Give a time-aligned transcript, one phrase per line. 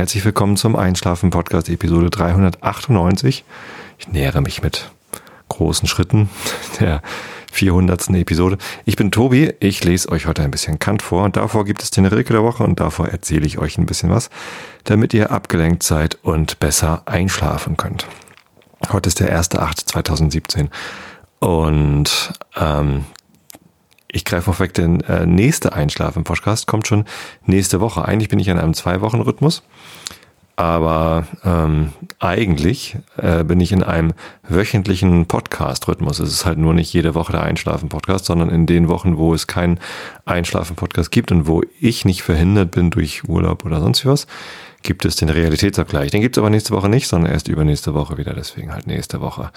[0.00, 3.44] herzlich willkommen zum Einschlafen Podcast Episode 398.
[3.98, 4.90] Ich nähere mich mit
[5.50, 6.30] großen Schritten
[6.80, 7.02] der
[7.52, 8.08] 400.
[8.14, 8.56] Episode.
[8.86, 12.06] Ich bin Tobi, ich lese euch heute ein bisschen Kant vor davor gibt es den
[12.06, 14.30] Rilke der Woche und davor erzähle ich euch ein bisschen was,
[14.84, 18.06] damit ihr abgelenkt seid und besser einschlafen könnt.
[18.90, 20.70] Heute ist der 1.8.2017
[21.40, 23.04] und ähm,
[24.12, 27.04] ich greife vorweg, der äh, nächste Einschlafen-Podcast kommt schon
[27.46, 28.04] nächste Woche.
[28.04, 29.62] Eigentlich bin ich in einem Zwei-Wochen-Rhythmus,
[30.56, 34.12] aber ähm, eigentlich äh, bin ich in einem
[34.48, 36.18] wöchentlichen Podcast-Rhythmus.
[36.18, 39.46] Es ist halt nur nicht jede Woche der Einschlafen-Podcast, sondern in den Wochen, wo es
[39.46, 39.78] keinen
[40.24, 44.26] Einschlafen-Podcast gibt und wo ich nicht verhindert bin durch Urlaub oder sonst was,
[44.82, 46.10] gibt es den Realitätsabgleich.
[46.10, 48.34] Den gibt es aber nächste Woche nicht, sondern erst übernächste Woche wieder.
[48.34, 49.50] Deswegen halt nächste Woche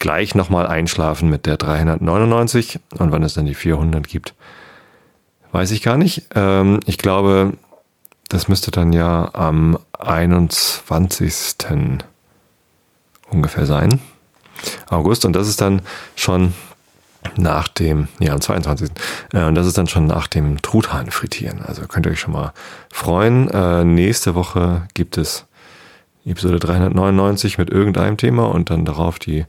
[0.00, 4.34] gleich nochmal einschlafen mit der 399 und wann es dann die 400 gibt,
[5.52, 6.26] weiß ich gar nicht.
[6.34, 7.52] Ähm, ich glaube,
[8.28, 11.56] das müsste dann ja am 21.
[13.30, 14.00] ungefähr sein.
[14.88, 15.82] August und das ist dann
[16.16, 16.54] schon
[17.36, 18.90] nach dem, ja, am 22.
[19.32, 21.62] Äh, und das ist dann schon nach dem Truthahn frittieren.
[21.62, 22.52] Also könnt ihr euch schon mal
[22.90, 23.48] freuen.
[23.50, 25.46] Äh, nächste Woche gibt es
[26.24, 29.44] Episode 399 mit irgendeinem Thema und dann darauf die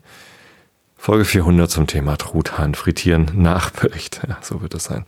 [1.02, 4.22] Folge 400 zum Thema Truthahn frittieren Nachbericht.
[4.30, 5.04] Ja, so wird es sein.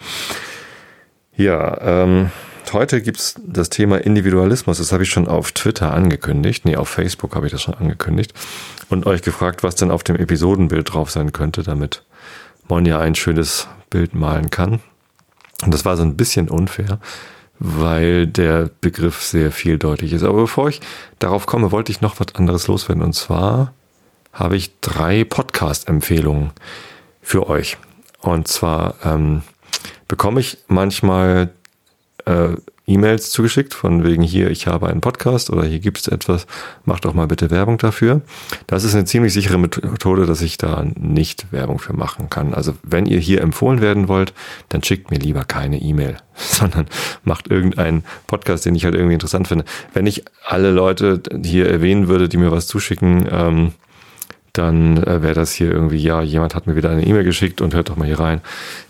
[1.38, 2.32] Ja, ähm,
[2.72, 4.80] heute gibt's das Thema Individualismus.
[4.80, 6.66] Das habe ich schon auf Twitter angekündigt.
[6.66, 8.34] Nee, auf Facebook habe ich das schon angekündigt.
[8.90, 12.04] Und euch gefragt, was denn auf dem Episodenbild drauf sein könnte, damit
[12.68, 14.80] Monja ein schönes Bild malen kann.
[15.64, 16.98] Und das war so ein bisschen unfair,
[17.60, 20.24] weil der Begriff sehr vieldeutig ist.
[20.24, 20.82] Aber bevor ich
[21.20, 23.04] darauf komme, wollte ich noch was anderes loswerden.
[23.04, 23.76] Und zwar
[24.34, 26.52] habe ich drei Podcast-Empfehlungen
[27.22, 27.78] für euch.
[28.20, 29.44] Und zwar ähm,
[30.08, 31.52] bekomme ich manchmal
[32.26, 36.48] äh, E-Mails zugeschickt von wegen hier, ich habe einen Podcast oder hier gibt es etwas,
[36.84, 38.22] macht doch mal bitte Werbung dafür.
[38.68, 42.54] Das ist eine ziemlich sichere Methode, dass ich da nicht Werbung für machen kann.
[42.54, 44.34] Also wenn ihr hier empfohlen werden wollt,
[44.68, 46.88] dann schickt mir lieber keine E-Mail, sondern
[47.24, 49.64] macht irgendeinen Podcast, den ich halt irgendwie interessant finde.
[49.94, 53.72] Wenn ich alle Leute hier erwähnen würde, die mir was zuschicken, ähm,
[54.54, 57.74] dann äh, wäre das hier irgendwie, ja, jemand hat mir wieder eine E-Mail geschickt und
[57.74, 58.42] hört doch mal hier rein.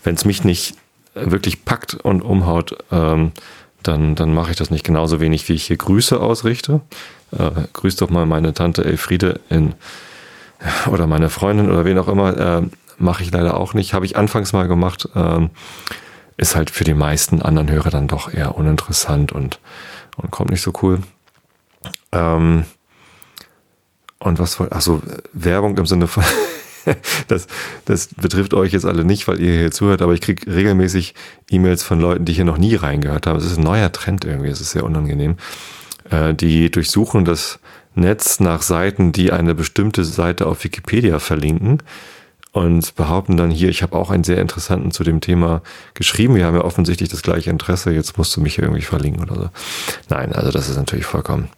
[0.04, 0.76] Wenn es mich nicht
[1.16, 3.32] äh, wirklich packt und umhaut, ähm,
[3.82, 6.82] dann, dann mache ich das nicht genauso wenig, wie ich hier Grüße ausrichte.
[7.32, 9.74] Äh, grüß doch mal meine Tante Elfriede in
[10.92, 12.38] oder meine Freundin oder wen auch immer.
[12.38, 12.62] Äh,
[12.98, 13.94] mache ich leider auch nicht.
[13.94, 15.08] Habe ich anfangs mal gemacht.
[15.16, 15.50] Ähm,
[16.36, 19.60] ist halt für die meisten anderen Hörer dann doch eher uninteressant und,
[20.18, 21.02] und kommt nicht so cool.
[22.12, 22.66] Ähm,
[24.24, 25.02] und was wollte, achso,
[25.34, 26.24] Werbung im Sinne von,
[27.28, 27.48] das,
[27.86, 31.14] das betrifft euch jetzt alle nicht, weil ihr hier zuhört, aber ich kriege regelmäßig
[31.50, 33.38] E-Mails von Leuten, die hier noch nie reingehört haben.
[33.38, 35.36] Es ist ein neuer Trend irgendwie, es ist sehr unangenehm.
[36.10, 37.60] Äh, die durchsuchen das
[37.96, 41.84] Netz nach Seiten, die eine bestimmte Seite auf Wikipedia verlinken
[42.54, 45.62] und behaupten dann hier, ich habe auch einen sehr interessanten zu dem Thema
[45.96, 46.36] geschrieben.
[46.36, 49.36] Wir haben ja offensichtlich das gleiche Interesse, jetzt musst du mich hier irgendwie verlinken oder
[49.36, 49.50] so.
[50.10, 51.50] Nein, also das ist natürlich vollkommen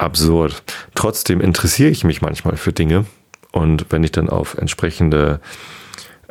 [0.00, 0.62] absurd.
[0.94, 3.04] Trotzdem interessiere ich mich manchmal für Dinge
[3.52, 5.40] und wenn ich dann auf entsprechende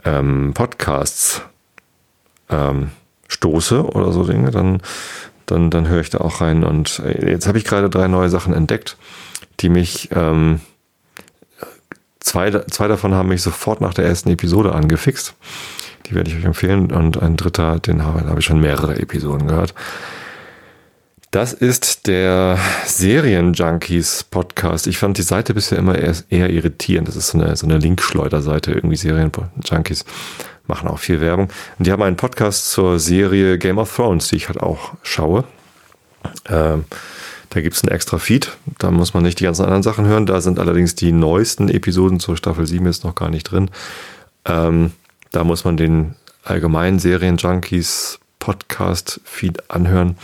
[0.05, 1.41] ähm, Podcasts
[2.49, 2.91] ähm,
[3.27, 4.81] stoße oder so Dinge, dann,
[5.45, 6.63] dann, dann höre ich da auch rein.
[6.63, 8.97] Und äh, jetzt habe ich gerade drei neue Sachen entdeckt,
[9.59, 10.61] die mich, ähm,
[12.19, 15.35] zwei, zwei davon haben mich sofort nach der ersten Episode angefixt.
[16.07, 16.91] Die werde ich euch empfehlen.
[16.91, 19.75] Und ein dritter, den habe, habe ich schon mehrere Episoden gehört.
[21.31, 22.57] Das ist der
[22.87, 24.87] Serienjunkies Podcast.
[24.87, 27.07] Ich fand die Seite bisher immer eher, eher irritierend.
[27.07, 30.05] Das ist so eine, so eine Linkschleuderseite, irgendwie Serienjunkies
[30.65, 31.49] machen auch viel Werbung.
[31.77, 35.43] Und die haben einen Podcast zur Serie Game of Thrones, die ich halt auch schaue.
[36.47, 36.85] Ähm,
[37.51, 40.25] da gibt's einen extra Feed, da muss man nicht die ganzen anderen Sachen hören.
[40.25, 43.69] Da sind allerdings die neuesten Episoden zur Staffel 7 jetzt noch gar nicht drin.
[44.45, 44.93] Ähm,
[45.31, 50.17] da muss man den allgemeinen Serienjunkies Podcast Feed anhören.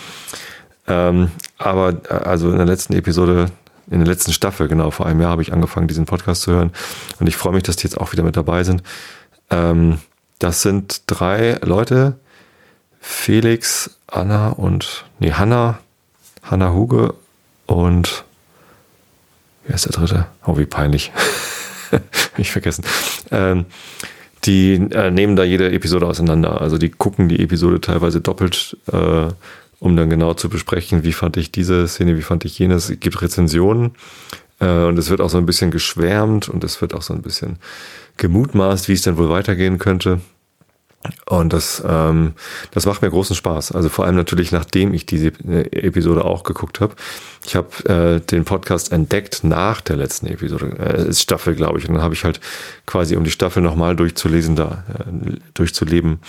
[0.88, 3.48] Ähm, aber äh, also in der letzten Episode,
[3.90, 6.72] in der letzten Staffel, genau, vor einem Jahr habe ich angefangen, diesen Podcast zu hören.
[7.20, 8.84] Und ich freue mich, dass die jetzt auch wieder mit dabei sind.
[9.50, 10.00] Ähm,
[10.40, 12.16] das sind drei Leute.
[13.00, 15.80] Felix, Anna und, nee, Hanna,
[16.42, 17.14] Hanna Huge
[17.68, 18.24] und,
[19.66, 20.26] wer ist der dritte?
[20.46, 21.12] Oh, wie peinlich.
[22.38, 22.84] ich vergessen.
[23.32, 23.66] Ähm,
[24.46, 26.62] die äh, nehmen da jede Episode auseinander.
[26.62, 29.28] Also die gucken die Episode teilweise doppelt äh,
[29.86, 32.90] um dann genau zu besprechen, wie fand ich diese Szene, wie fand ich jenes.
[32.90, 33.92] Es gibt Rezensionen
[34.60, 37.22] äh, und es wird auch so ein bisschen geschwärmt und es wird auch so ein
[37.22, 37.60] bisschen
[38.18, 40.22] gemutmaßt, wie es denn wohl weitergehen könnte.
[41.28, 42.34] Und das, ähm,
[42.72, 43.74] das macht mir großen Spaß.
[43.74, 46.96] Also vor allem natürlich, nachdem ich diese äh, Episode auch geguckt habe.
[47.46, 51.88] Ich habe äh, den Podcast entdeckt nach der letzten Episode, äh, Staffel, glaube ich.
[51.88, 52.40] Und dann habe ich halt
[52.88, 56.22] quasi, um die Staffel nochmal durchzulesen, da äh, durchzuleben,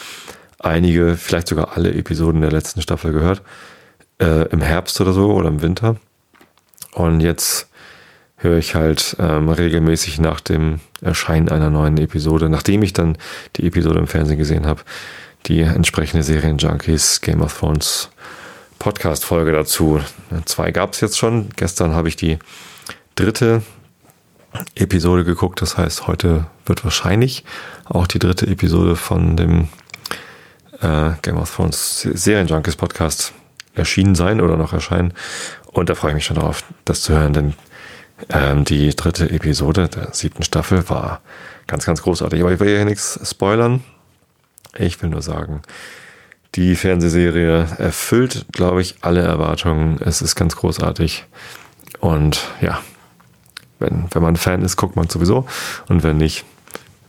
[0.66, 3.42] einige, vielleicht sogar alle Episoden der letzten Staffel gehört.
[4.20, 5.96] Äh, Im Herbst oder so oder im Winter.
[6.92, 7.68] Und jetzt
[8.36, 13.18] höre ich halt ähm, regelmäßig nach dem Erscheinen einer neuen Episode, nachdem ich dann
[13.56, 14.82] die Episode im Fernsehen gesehen habe,
[15.46, 18.10] die entsprechende Serienjunkies Game of Thrones
[18.78, 20.00] Podcast-Folge dazu.
[20.44, 21.48] Zwei gab es jetzt schon.
[21.56, 22.38] Gestern habe ich die
[23.14, 23.62] dritte
[24.74, 25.60] Episode geguckt.
[25.62, 27.44] Das heißt, heute wird wahrscheinlich
[27.84, 29.68] auch die dritte Episode von dem
[30.80, 33.32] äh, Game of Thrones Serienjunkies Podcast
[33.74, 35.12] erschienen sein oder noch erscheinen.
[35.66, 37.54] Und da freue ich mich schon darauf, das zu hören, denn
[38.30, 41.20] ähm, die dritte Episode der siebten Staffel war
[41.66, 42.40] ganz, ganz großartig.
[42.40, 43.84] Aber ich will hier nichts spoilern.
[44.78, 45.62] Ich will nur sagen,
[46.54, 50.00] die Fernsehserie erfüllt, glaube ich, alle Erwartungen.
[50.00, 51.24] Es ist ganz großartig.
[52.00, 52.80] Und ja,
[53.78, 55.46] wenn, wenn man Fan ist, guckt man sowieso.
[55.88, 56.44] Und wenn nicht,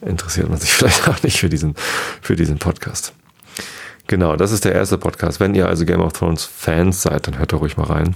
[0.02, 1.76] interessiert man sich vielleicht auch nicht für diesen,
[2.22, 3.14] für diesen Podcast.
[4.08, 5.40] Genau, das ist der erste Podcast.
[5.40, 8.16] Wenn ihr also Game of Thrones Fans seid, dann hört da ruhig mal rein.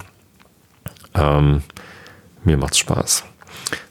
[1.14, 1.64] Ähm,
[2.46, 3.26] mir macht's Spaß.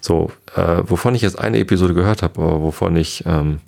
[0.00, 3.61] So, äh, wovon ich jetzt eine Episode gehört habe, aber wovon ich ähm,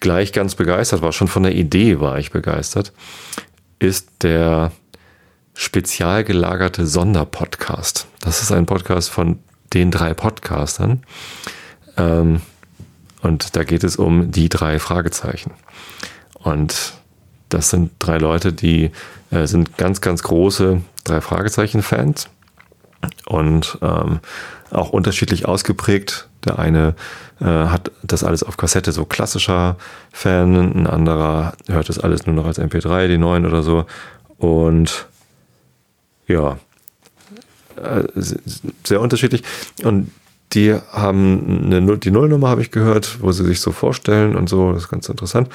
[0.00, 2.92] gleich ganz begeistert war, schon von der Idee war ich begeistert,
[3.78, 4.70] ist der
[5.54, 8.06] spezial gelagerte Sonderpodcast.
[8.20, 9.38] Das ist ein Podcast von
[9.72, 11.02] den drei Podcastern.
[11.96, 12.42] Ähm,
[13.22, 15.52] und da geht es um die drei Fragezeichen.
[16.34, 16.94] Und
[17.52, 18.90] das sind drei Leute, die
[19.30, 22.28] äh, sind ganz, ganz große drei Fragezeichen-Fans
[23.26, 24.20] und ähm,
[24.70, 26.28] auch unterschiedlich ausgeprägt.
[26.44, 26.94] Der eine
[27.40, 29.76] äh, hat das alles auf Kassette, so klassischer
[30.12, 33.84] Fan, ein anderer hört das alles nur noch als MP3, die neuen oder so.
[34.38, 35.06] Und
[36.26, 36.58] ja,
[37.76, 38.04] äh,
[38.84, 39.42] sehr unterschiedlich.
[39.84, 40.10] Und
[40.52, 44.72] die haben eine, die Nullnummer habe ich gehört, wo sie sich so vorstellen und so,
[44.72, 45.48] das ist ganz interessant.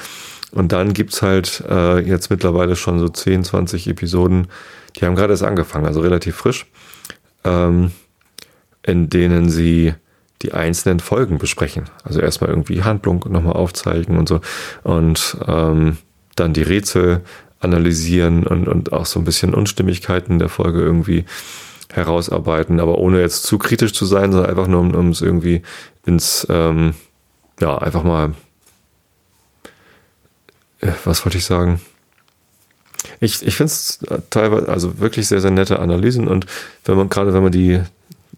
[0.51, 4.47] Und dann gibt's halt äh, jetzt mittlerweile schon so 10, 20 Episoden,
[4.95, 6.65] die haben gerade erst angefangen, also relativ frisch
[7.47, 7.91] ähm,
[8.83, 9.93] in denen sie
[10.41, 11.85] die einzelnen Folgen besprechen.
[12.03, 14.39] Also erstmal irgendwie Handlung nochmal aufzeigen und so.
[14.83, 15.97] Und ähm,
[16.35, 17.21] dann die Rätsel
[17.59, 21.25] analysieren und, und auch so ein bisschen Unstimmigkeiten der Folge irgendwie
[21.91, 25.63] herausarbeiten, aber ohne jetzt zu kritisch zu sein, sondern einfach nur, um, es irgendwie
[26.05, 26.93] ins, ähm,
[27.59, 28.33] ja, einfach mal,
[31.05, 31.81] was wollte ich sagen?
[33.19, 36.45] Ich, ich finde es teilweise, also wirklich sehr, sehr nette Analysen und
[36.85, 37.81] wenn man, gerade wenn man die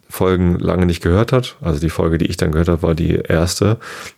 [0.09, 3.15] Folgen lange nicht gehört hat, also die Folge, die ich dann gehört habe, war die
[3.15, 3.77] erste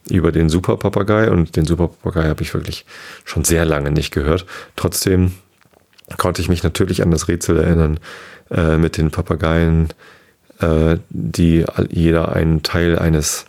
[0.09, 2.85] über den Super Papagei und den Super Papagei habe ich wirklich
[3.25, 4.45] schon sehr lange nicht gehört.
[4.77, 5.33] Trotzdem
[6.17, 7.99] konnte ich mich natürlich an das Rätsel erinnern
[8.49, 9.89] äh, mit den Papageien,
[10.59, 13.45] äh, die jeder einen Teil eines,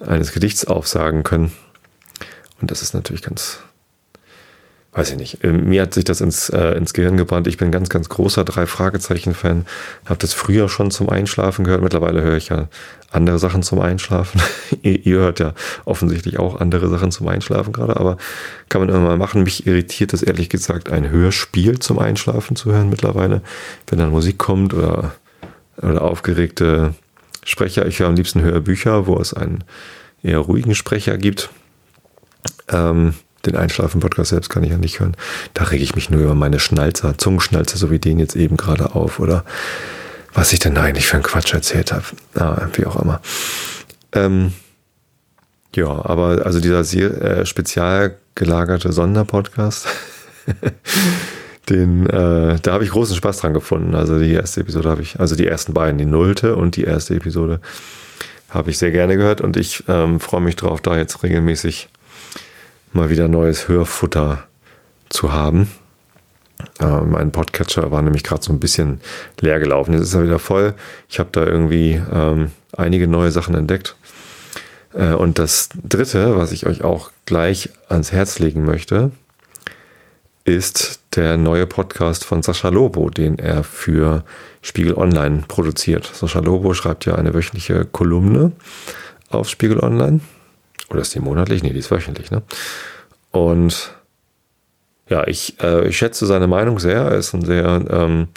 [0.00, 1.52] eines Gedichts aufsagen können.
[2.60, 3.60] Und das ist natürlich ganz,
[4.92, 7.46] weiß ich nicht, ähm, mir hat sich das ins, äh, ins Gehirn gebrannt.
[7.46, 9.66] Ich bin ganz, ganz großer Drei-Fragezeichen-Fan.
[10.06, 11.82] Habe das früher schon zum Einschlafen gehört.
[11.82, 12.68] Mittlerweile höre ich ja
[13.12, 14.40] andere Sachen zum Einschlafen.
[14.82, 15.54] ihr, ihr, hört ja
[15.84, 18.16] offensichtlich auch andere Sachen zum Einschlafen gerade, aber
[18.68, 19.44] kann man immer mal machen.
[19.44, 23.42] Mich irritiert das ehrlich gesagt, ein Hörspiel zum Einschlafen zu hören mittlerweile.
[23.86, 25.12] Wenn dann Musik kommt oder,
[25.80, 26.94] oder aufgeregte
[27.44, 27.86] Sprecher.
[27.86, 29.64] Ich höre am liebsten Hörbücher, wo es einen
[30.22, 31.48] eher ruhigen Sprecher gibt.
[32.68, 33.14] Ähm,
[33.46, 35.16] den Einschlafen-Podcast selbst kann ich ja nicht hören.
[35.54, 38.94] Da rege ich mich nur über meine Schnalzer, Zungenschnalzer, so wie den jetzt eben gerade
[38.94, 39.44] auf oder
[40.32, 42.04] was ich denn eigentlich für einen Quatsch erzählt habe.
[42.34, 43.20] Ah, wie auch immer.
[44.12, 44.52] Ähm,
[45.74, 49.86] ja, aber also dieser sehr, äh, spezial gelagerte Sonderpodcast,
[51.68, 53.94] den, äh, da habe ich großen Spaß dran gefunden.
[53.94, 57.14] Also die erste Episode habe ich, also die ersten beiden, die nullte und die erste
[57.14, 57.60] Episode
[58.48, 61.88] habe ich sehr gerne gehört und ich ähm, freue mich drauf, da jetzt regelmäßig
[62.92, 64.44] mal wieder neues Hörfutter
[65.08, 65.70] zu haben.
[66.78, 69.00] Äh, mein Podcatcher war nämlich gerade so ein bisschen
[69.40, 69.92] leer gelaufen.
[69.92, 70.74] Jetzt ist er wieder voll.
[71.08, 73.96] Ich habe da irgendwie ähm, einige neue Sachen entdeckt.
[74.94, 79.10] Äh, und das dritte, was ich euch auch gleich ans Herz legen möchte,
[80.44, 84.24] ist der neue Podcast von Sascha Lobo, den er für
[84.62, 86.10] Spiegel Online produziert.
[86.12, 88.52] Sascha Lobo schreibt ja eine wöchentliche Kolumne
[89.28, 90.20] auf Spiegel Online.
[90.90, 91.62] Oder ist die monatlich?
[91.62, 92.42] Nee, die ist wöchentlich, ne?
[93.30, 93.94] Und
[95.08, 97.02] ja, ich, äh, ich schätze seine Meinung sehr.
[97.02, 98.28] Er ist ein sehr, ähm,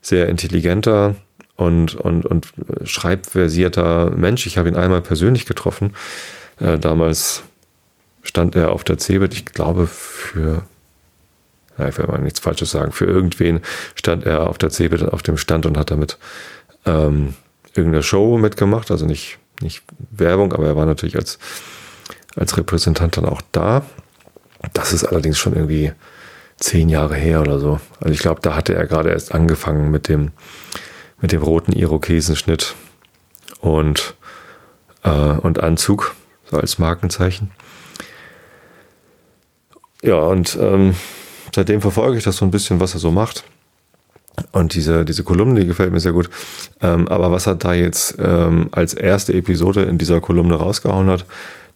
[0.00, 1.16] sehr intelligenter
[1.56, 2.52] und, und, und
[2.84, 4.46] schreibversierter Mensch.
[4.46, 5.94] Ich habe ihn einmal persönlich getroffen,
[6.60, 7.42] äh, damals
[8.22, 10.62] stand er auf der CeBIT, ich glaube für,
[11.78, 13.60] ja, ich will mal nichts Falsches sagen, für irgendwen
[13.94, 16.18] stand er auf der CeBIT auf dem Stand und hat damit
[16.84, 17.34] ähm,
[17.74, 21.38] irgendeine Show mitgemacht, also nicht, nicht Werbung, aber er war natürlich als,
[22.36, 23.82] als Repräsentant dann auch da.
[24.72, 25.92] Das ist allerdings schon irgendwie
[26.58, 27.80] zehn Jahre her oder so.
[28.00, 30.32] Also ich glaube, da hatte er gerade erst angefangen mit dem,
[31.20, 32.74] mit dem roten Irokesenschnitt
[33.60, 34.14] und,
[35.02, 36.14] äh, und Anzug,
[36.50, 37.50] so als Markenzeichen.
[40.02, 40.94] Ja, und ähm,
[41.54, 43.44] seitdem verfolge ich das so ein bisschen, was er so macht.
[44.52, 46.28] Und diese, diese Kolumne, die gefällt mir sehr gut.
[46.82, 51.24] Ähm, aber was er da jetzt ähm, als erste Episode in dieser Kolumne rausgehauen hat,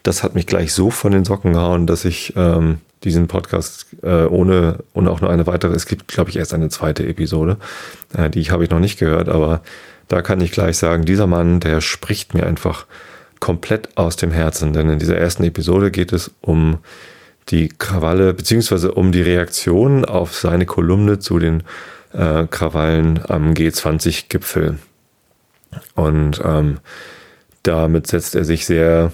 [0.02, 4.24] das hat mich gleich so von den Socken gehauen, dass ich ähm, diesen Podcast äh,
[4.24, 7.56] ohne, ohne auch nur eine weitere, es gibt, glaube ich, erst eine zweite Episode,
[8.16, 9.62] äh, die habe ich noch nicht gehört, aber
[10.08, 12.86] da kann ich gleich sagen, dieser Mann, der spricht mir einfach
[13.38, 16.78] komplett aus dem Herzen, denn in dieser ersten Episode geht es um
[17.48, 21.62] die Krawalle, beziehungsweise um die Reaktion auf seine Kolumne zu den
[22.12, 24.78] äh, Krawallen am G20-Gipfel.
[25.94, 26.78] Und ähm,
[27.62, 29.12] damit setzt er sich sehr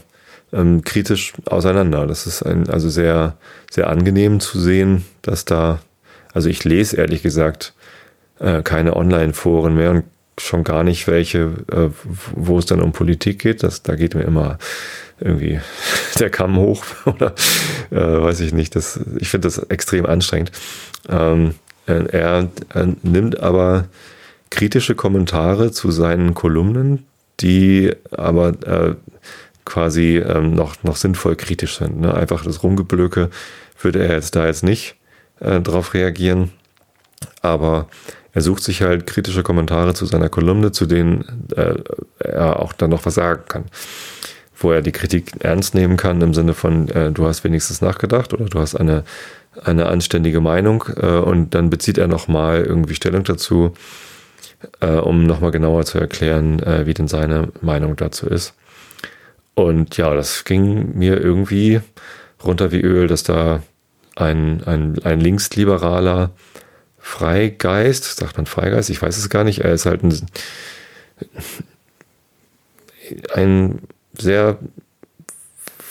[0.52, 2.06] ähm, kritisch auseinander.
[2.06, 3.36] Das ist ein, also sehr,
[3.70, 5.80] sehr angenehm zu sehen, dass da,
[6.32, 7.74] also ich lese ehrlich gesagt
[8.38, 10.04] äh, keine Online-Foren mehr und
[10.38, 11.88] schon gar nicht welche, äh,
[12.34, 13.62] wo es dann um Politik geht.
[13.62, 14.58] Das, da geht mir immer
[15.18, 15.60] irgendwie
[16.18, 17.34] der Kamm hoch oder
[17.90, 18.76] äh, weiß ich nicht.
[18.76, 20.52] Das, ich finde das extrem anstrengend.
[21.08, 21.54] Ähm,
[21.86, 23.84] er, er nimmt aber
[24.50, 27.06] kritische Kommentare zu seinen Kolumnen,
[27.40, 28.94] die aber äh,
[29.66, 32.00] quasi ähm, noch, noch sinnvoll kritisch sind.
[32.00, 32.14] Ne?
[32.14, 33.28] Einfach das Rumgeblöke
[33.82, 34.96] würde er jetzt da jetzt nicht
[35.40, 36.52] äh, drauf reagieren.
[37.42, 37.88] Aber
[38.32, 41.74] er sucht sich halt kritische Kommentare zu seiner Kolumne, zu denen äh,
[42.18, 43.64] er auch dann noch was sagen kann.
[44.54, 48.32] Wo er die Kritik ernst nehmen kann, im Sinne von, äh, du hast wenigstens nachgedacht
[48.32, 49.04] oder du hast eine,
[49.64, 53.72] eine anständige Meinung äh, und dann bezieht er nochmal irgendwie Stellung dazu,
[54.80, 58.54] äh, um nochmal genauer zu erklären, äh, wie denn seine Meinung dazu ist.
[59.56, 61.80] Und ja, das ging mir irgendwie
[62.44, 63.62] runter wie Öl, dass da
[64.14, 66.32] ein, ein, ein linksliberaler
[66.98, 70.26] Freigeist, sagt man Freigeist, ich weiß es gar nicht, er ist halt ein,
[73.32, 73.78] ein
[74.18, 74.58] sehr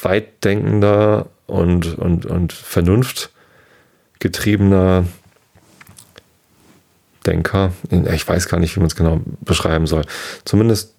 [0.04, 5.06] weitdenkender und, und, und vernunftgetriebener
[7.26, 7.74] Denker.
[8.14, 10.04] Ich weiß gar nicht, wie man es genau beschreiben soll.
[10.44, 10.95] Zumindest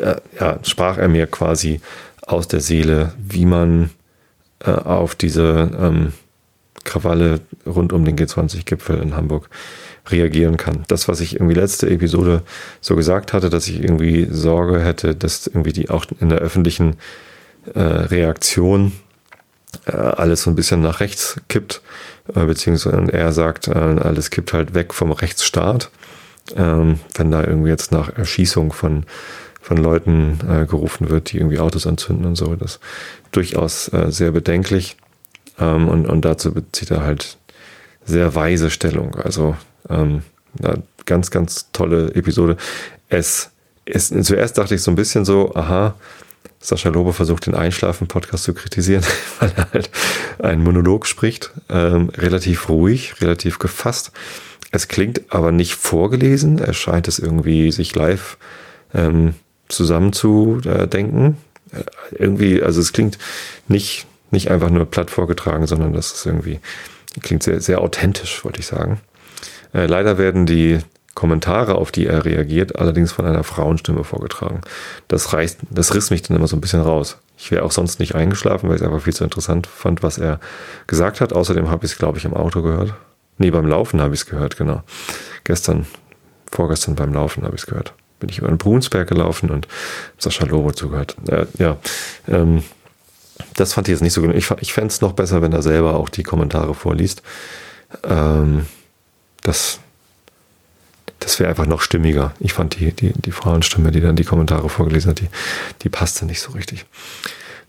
[0.00, 1.80] äh, ja, sprach er mir quasi
[2.22, 3.90] aus der Seele, wie man
[4.60, 6.12] äh, auf diese ähm,
[6.84, 9.48] Krawalle rund um den G20-Gipfel in Hamburg
[10.08, 10.84] reagieren kann.
[10.88, 12.42] Das, was ich irgendwie letzte Episode
[12.80, 16.96] so gesagt hatte, dass ich irgendwie Sorge hätte, dass irgendwie die auch in der öffentlichen
[17.74, 18.92] äh, Reaktion
[19.86, 21.82] äh, alles so ein bisschen nach rechts kippt,
[22.34, 25.90] äh, beziehungsweise er sagt, äh, alles kippt halt weg vom Rechtsstaat.
[26.56, 29.04] Ähm, wenn da irgendwie jetzt nach Erschießung von
[29.66, 32.54] von Leuten äh, gerufen wird, die irgendwie Autos anzünden und so.
[32.54, 32.80] Das ist
[33.32, 34.96] durchaus äh, sehr bedenklich.
[35.58, 37.36] Ähm, und, und dazu bezieht er halt
[38.04, 39.16] sehr weise Stellung.
[39.16, 39.56] Also
[39.90, 40.22] ähm,
[40.62, 42.56] eine ganz, ganz tolle Episode.
[43.08, 43.50] Es
[43.86, 45.96] ist, zuerst dachte ich so ein bisschen so, aha,
[46.60, 49.02] Sascha Lobe versucht den Einschlafen-Podcast zu kritisieren,
[49.40, 49.90] weil er halt
[50.38, 54.12] einen Monolog spricht, ähm, relativ ruhig, relativ gefasst.
[54.70, 58.38] Es klingt aber nicht vorgelesen, er scheint es irgendwie sich live
[58.94, 59.34] ähm,
[59.68, 61.36] zusammenzudenken.
[61.72, 61.82] Äh,
[62.12, 63.18] irgendwie, also es klingt
[63.68, 66.60] nicht, nicht einfach nur platt vorgetragen, sondern das ist irgendwie,
[67.22, 69.00] klingt sehr, sehr authentisch, wollte ich sagen.
[69.72, 70.78] Äh, leider werden die
[71.14, 74.60] Kommentare, auf die er reagiert, allerdings von einer Frauenstimme vorgetragen.
[75.08, 77.16] Das reißt, das riss mich dann immer so ein bisschen raus.
[77.38, 80.18] Ich wäre auch sonst nicht eingeschlafen, weil ich es einfach viel zu interessant fand, was
[80.18, 80.40] er
[80.86, 81.32] gesagt hat.
[81.32, 82.94] Außerdem habe ich es, glaube ich, im Auto gehört.
[83.38, 84.82] Nee, beim Laufen habe ich es gehört, genau.
[85.44, 85.86] Gestern,
[86.50, 89.68] vorgestern beim Laufen habe ich es gehört bin ich über den Brunsberg gelaufen und
[90.18, 91.16] Sascha Lobo zugehört.
[91.28, 91.76] Äh, ja,
[92.28, 92.62] ähm,
[93.54, 94.34] das fand ich jetzt nicht so gut.
[94.34, 97.22] Ich, ich fände es noch besser, wenn er selber auch die Kommentare vorliest.
[98.04, 98.66] Ähm,
[99.42, 99.80] das
[101.26, 102.34] das wäre einfach noch stimmiger.
[102.40, 105.28] Ich fand die, die, die Frauenstimme, die dann die Kommentare vorgelesen hat, die,
[105.82, 106.86] die passte nicht so richtig.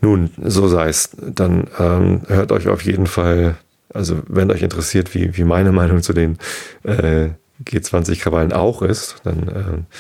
[0.02, 1.10] Nun, so sei es.
[1.20, 3.58] Dann ähm, hört euch auf jeden Fall,
[3.94, 6.38] also wenn euch interessiert, wie, wie meine Meinung zu den
[6.84, 7.30] äh,
[7.66, 9.96] G20-Krawallen auch ist, dann äh,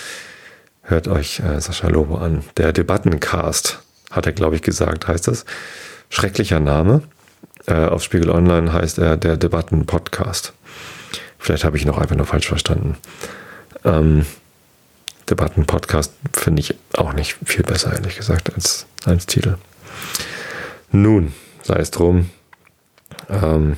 [0.89, 2.45] Hört euch äh, Sascha Lobo an.
[2.55, 3.79] Der Debattencast,
[4.09, 5.43] hat er, glaube ich, gesagt, heißt das.
[6.09, 7.03] Schrecklicher Name.
[7.65, 10.53] Äh, auf Spiegel Online heißt er der Debatten-Podcast.
[11.37, 12.95] Vielleicht habe ich noch einfach nur falsch verstanden.
[13.83, 14.25] Ähm,
[15.29, 19.57] Debatten-Podcast finde ich auch nicht viel besser, ehrlich gesagt, als, als Titel.
[20.93, 22.29] Nun, sei es drum.
[23.29, 23.75] Ähm,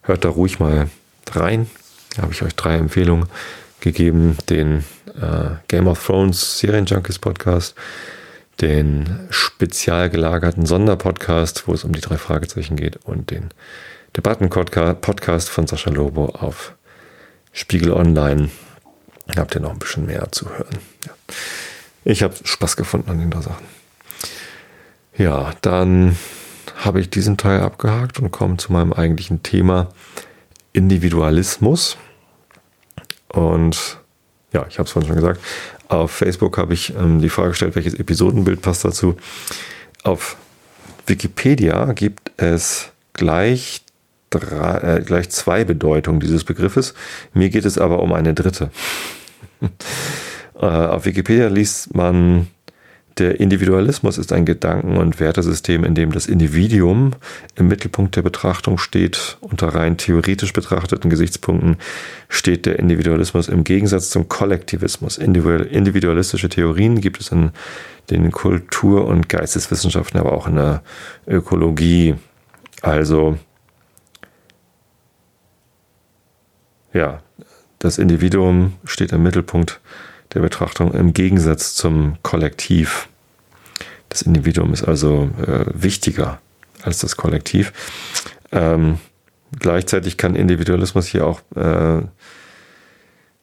[0.00, 0.88] hört da ruhig mal
[1.30, 1.68] rein.
[2.16, 3.28] Da habe ich euch drei Empfehlungen
[3.82, 4.38] gegeben.
[4.48, 4.84] Den
[5.20, 7.74] äh, Game of Thrones Serienjunkies Podcast,
[8.60, 13.50] den spezial gelagerten Sonderpodcast, wo es um die drei Fragezeichen geht und den
[14.16, 16.74] Debatten-Podcast von Sascha Lobo auf
[17.52, 18.50] Spiegel Online.
[19.36, 20.78] Habt ihr noch ein bisschen mehr zu hören.
[21.06, 21.12] Ja.
[22.04, 23.64] Ich habe Spaß gefunden an den drei Sachen.
[25.16, 26.16] Ja, dann
[26.76, 29.88] habe ich diesen Teil abgehakt und komme zu meinem eigentlichen Thema
[30.72, 31.96] Individualismus.
[33.32, 33.98] Und
[34.52, 35.40] ja, ich habe es vorhin schon gesagt,
[35.88, 39.16] auf Facebook habe ich ähm, die Frage gestellt, welches Episodenbild passt dazu.
[40.04, 40.36] Auf
[41.06, 43.82] Wikipedia gibt es gleich,
[44.30, 46.94] drei, äh, gleich zwei Bedeutungen dieses Begriffes.
[47.34, 48.70] Mir geht es aber um eine dritte.
[50.54, 52.48] äh, auf Wikipedia liest man
[53.22, 57.12] der Individualismus ist ein Gedanken- und Wertesystem, in dem das Individuum
[57.54, 59.38] im Mittelpunkt der Betrachtung steht.
[59.40, 61.76] Unter rein theoretisch betrachteten Gesichtspunkten
[62.28, 65.18] steht der Individualismus im Gegensatz zum Kollektivismus.
[65.18, 67.52] Individualistische Theorien gibt es in
[68.10, 70.82] den Kultur- und Geisteswissenschaften, aber auch in der
[71.28, 72.16] Ökologie.
[72.80, 73.38] Also,
[76.92, 77.20] ja,
[77.78, 79.80] das Individuum steht im Mittelpunkt
[80.34, 83.08] der Betrachtung im Gegensatz zum Kollektiv.
[84.12, 86.38] Das Individuum ist also äh, wichtiger
[86.82, 87.72] als das Kollektiv.
[88.52, 88.98] Ähm,
[89.58, 92.02] gleichzeitig kann Individualismus hier auch äh,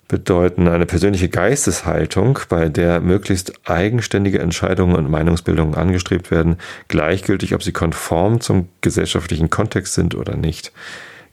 [0.08, 6.58] bedeuten eine persönliche Geisteshaltung, bei der möglichst eigenständige Entscheidungen und Meinungsbildungen angestrebt werden,
[6.88, 10.72] gleichgültig, ob sie konform zum gesellschaftlichen Kontext sind oder nicht.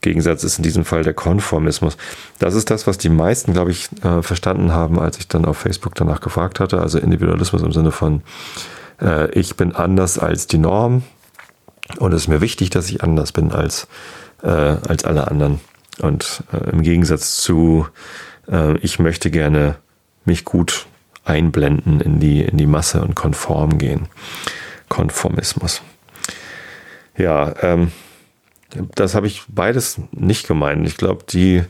[0.01, 1.95] Gegensatz ist in diesem Fall der Konformismus.
[2.39, 5.57] Das ist das, was die meisten, glaube ich, äh, verstanden haben, als ich dann auf
[5.57, 6.81] Facebook danach gefragt hatte.
[6.81, 8.23] Also Individualismus im Sinne von,
[9.01, 11.03] äh, ich bin anders als die Norm
[11.99, 13.87] und es ist mir wichtig, dass ich anders bin als,
[14.43, 15.59] äh, als alle anderen.
[15.99, 17.87] Und äh, im Gegensatz zu,
[18.49, 19.77] äh, ich möchte gerne
[20.25, 20.85] mich gut
[21.25, 24.07] einblenden in die, in die Masse und konform gehen.
[24.89, 25.81] Konformismus.
[27.17, 27.91] Ja, ähm,
[28.95, 30.87] das habe ich beides nicht gemeint.
[30.87, 31.63] Ich glaube, die,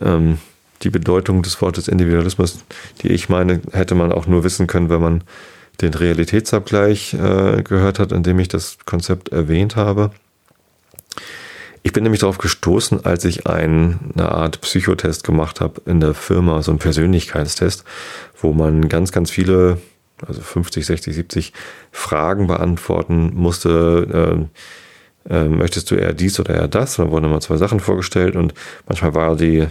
[0.00, 0.38] ähm,
[0.82, 2.64] die Bedeutung des Wortes Individualismus,
[3.02, 5.24] die ich meine, hätte man auch nur wissen können, wenn man
[5.80, 10.10] den Realitätsabgleich äh, gehört hat, in dem ich das Konzept erwähnt habe.
[11.82, 16.14] Ich bin nämlich darauf gestoßen, als ich ein, eine Art Psychotest gemacht habe in der
[16.14, 17.84] Firma, so ein Persönlichkeitstest,
[18.40, 19.78] wo man ganz, ganz viele,
[20.26, 21.52] also 50, 60, 70
[21.92, 24.48] Fragen beantworten musste.
[25.28, 26.98] Äh, äh, möchtest du eher dies oder eher das?
[26.98, 28.52] Und dann wurden immer zwei Sachen vorgestellt und
[28.88, 29.68] manchmal war die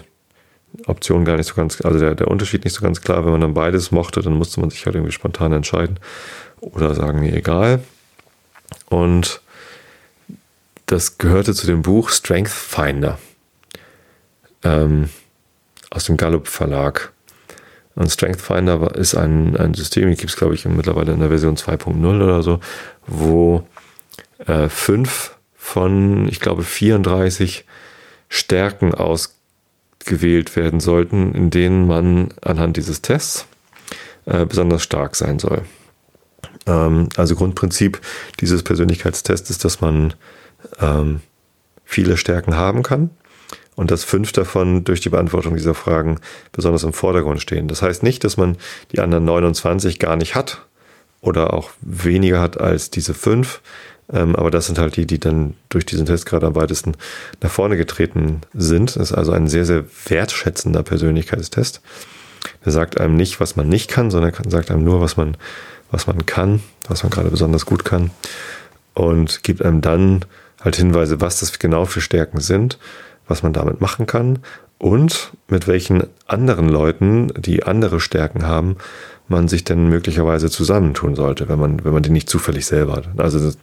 [0.86, 3.26] Option gar nicht so ganz, also der, der Unterschied nicht so ganz klar.
[3.26, 6.00] Wenn man dann beides mochte, dann musste man sich halt irgendwie spontan entscheiden
[6.62, 7.84] oder sagen, mir egal.
[8.90, 9.42] Und
[10.86, 13.18] das gehörte zu dem Buch Strength Finder
[14.64, 15.10] ähm,
[15.90, 17.12] aus dem Gallup Verlag.
[17.96, 21.56] Und Strength Finder ist ein, ein System, gibt es, glaube ich, mittlerweile in der Version
[21.56, 22.60] 2.0 oder so,
[23.08, 23.66] wo
[24.46, 27.66] äh, fünf von, ich glaube, 34
[28.28, 28.94] Stärken
[30.06, 33.48] ausgewählt werden sollten, in denen man anhand dieses Tests
[34.26, 35.64] äh, besonders stark sein soll.
[36.68, 38.00] Ähm, also Grundprinzip
[38.40, 40.14] dieses Persönlichkeitstests ist, dass man
[40.80, 41.22] ähm,
[41.86, 43.10] viele Stärken haben kann
[43.76, 46.20] und dass fünf davon durch die Beantwortung dieser Fragen
[46.52, 47.68] besonders im Vordergrund stehen.
[47.68, 48.58] Das heißt nicht, dass man
[48.92, 50.68] die anderen 29 gar nicht hat
[51.22, 53.62] oder auch weniger hat als diese fünf,
[54.12, 56.94] ähm, aber das sind halt die, die dann durch diesen Test gerade am weitesten
[57.42, 58.96] nach vorne getreten sind.
[58.96, 61.82] Das ist also ein sehr, sehr wertschätzender Persönlichkeitstest.
[62.64, 65.38] Der sagt einem nicht, was man nicht kann, sondern sagt einem nur, was man,
[65.90, 68.12] was man kann, was man gerade besonders gut kann.
[68.94, 70.26] Und gibt einem dann
[70.62, 72.78] halt Hinweise, was das genau für Stärken sind,
[73.28, 74.40] was man damit machen kann
[74.78, 78.78] und mit welchen anderen Leuten, die andere Stärken haben,
[79.28, 83.08] man sich denn möglicherweise zusammentun sollte, wenn man, wenn man die nicht zufällig selber hat.
[83.18, 83.58] Also das,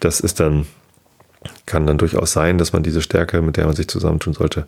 [0.00, 0.66] das ist dann,
[1.66, 4.66] kann dann durchaus sein, dass man diese Stärke, mit der man sich zusammentun sollte,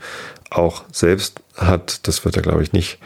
[0.50, 2.07] auch selbst hat.
[2.07, 2.98] Das wird da, glaube ich, nicht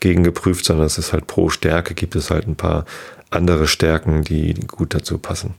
[0.00, 2.84] gegengeprüft, sondern es ist halt pro Stärke gibt es halt ein paar
[3.30, 5.54] andere Stärken, die gut dazu passen.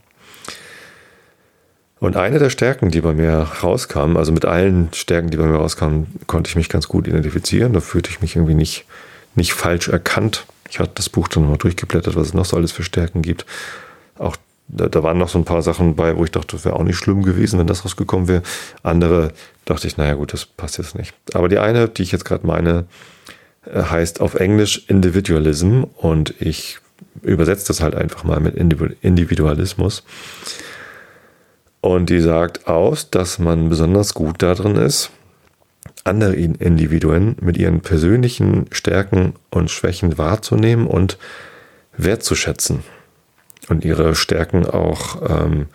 [2.00, 5.56] Und eine der Stärken, die bei mir rauskam, also mit allen Stärken, die bei mir
[5.56, 7.74] rauskamen, konnte ich mich ganz gut identifizieren.
[7.74, 8.86] Da fühlte ich mich irgendwie nicht,
[9.34, 10.46] nicht falsch erkannt.
[10.70, 13.44] Ich hatte das Buch dann mal durchgeblättert, was es noch so alles für Stärken gibt.
[14.18, 14.36] Auch
[14.68, 16.84] da, da waren noch so ein paar Sachen bei, wo ich dachte, das wäre auch
[16.84, 18.42] nicht schlimm gewesen, wenn das rausgekommen wäre.
[18.82, 19.32] Andere
[19.64, 21.12] dachte ich, naja gut, das passt jetzt nicht.
[21.34, 22.86] Aber die eine, die ich jetzt gerade meine,
[23.66, 26.78] äh, heißt auf Englisch Individualism und ich
[27.22, 30.04] übersetze das halt einfach mal mit Individualismus.
[31.80, 35.10] Und die sagt aus, dass man besonders gut darin ist,
[36.04, 41.18] andere Individuen mit ihren persönlichen Stärken und Schwächen wahrzunehmen und
[41.96, 42.82] wertzuschätzen
[43.68, 45.66] und ihre Stärken auch ähm,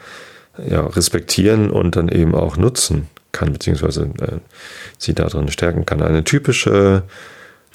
[0.67, 4.39] ja, respektieren und dann eben auch nutzen kann, beziehungsweise äh,
[4.97, 6.01] sie darin stärken kann.
[6.01, 7.03] Eine typische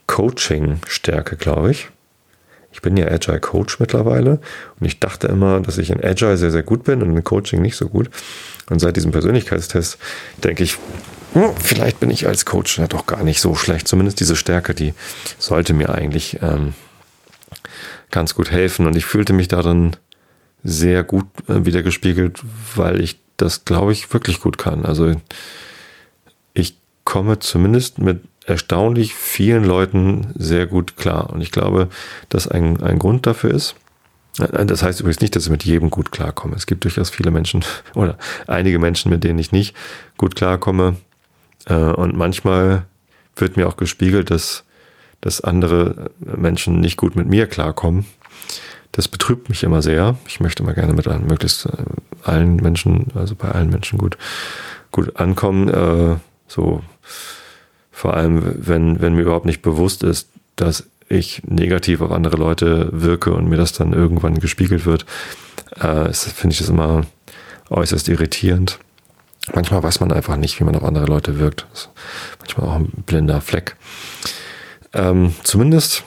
[0.06, 1.88] Coaching-Stärke, glaube ich.
[2.72, 4.40] Ich bin ja Agile Coach mittlerweile
[4.78, 7.60] und ich dachte immer, dass ich in Agile sehr, sehr gut bin und in Coaching
[7.60, 8.10] nicht so gut.
[8.70, 9.98] Und seit diesem Persönlichkeitstest
[10.42, 10.78] denke ich,
[11.58, 13.88] vielleicht bin ich als Coach ja doch gar nicht so schlecht.
[13.88, 14.94] Zumindest diese Stärke, die
[15.38, 16.74] sollte mir eigentlich ähm,
[18.10, 18.86] ganz gut helfen.
[18.86, 19.96] Und ich fühlte mich darin
[20.62, 22.40] sehr gut äh, wiedergespiegelt,
[22.74, 24.84] weil ich das, glaube ich, wirklich gut kann.
[24.84, 25.14] Also
[26.52, 31.30] ich komme zumindest mit erstaunlich vielen Leuten sehr gut klar.
[31.30, 31.88] Und ich glaube,
[32.28, 33.76] dass ein, ein Grund dafür ist,
[34.38, 36.56] äh, das heißt übrigens nicht, dass ich mit jedem gut klarkomme.
[36.56, 37.64] Es gibt durchaus viele Menschen
[37.94, 39.74] oder einige Menschen, mit denen ich nicht
[40.16, 40.96] gut klarkomme.
[41.66, 42.86] Äh, und manchmal
[43.36, 44.64] wird mir auch gespiegelt, dass,
[45.20, 48.06] dass andere Menschen nicht gut mit mir klarkommen.
[48.92, 50.16] Das betrübt mich immer sehr.
[50.26, 51.72] Ich möchte mal gerne mit allen, möglichst äh,
[52.22, 54.18] allen Menschen, also bei allen Menschen gut,
[54.90, 56.20] gut ankommen.
[56.48, 56.82] So,
[57.92, 62.88] vor allem, wenn, wenn mir überhaupt nicht bewusst ist, dass ich negativ auf andere Leute
[62.92, 65.04] wirke und mir das dann irgendwann gespiegelt wird,
[65.78, 67.04] äh, finde ich das immer
[67.68, 68.78] äußerst irritierend.
[69.54, 71.66] Manchmal weiß man einfach nicht, wie man auf andere Leute wirkt.
[72.38, 73.76] manchmal auch ein blinder Fleck.
[74.92, 76.04] Ähm, zumindest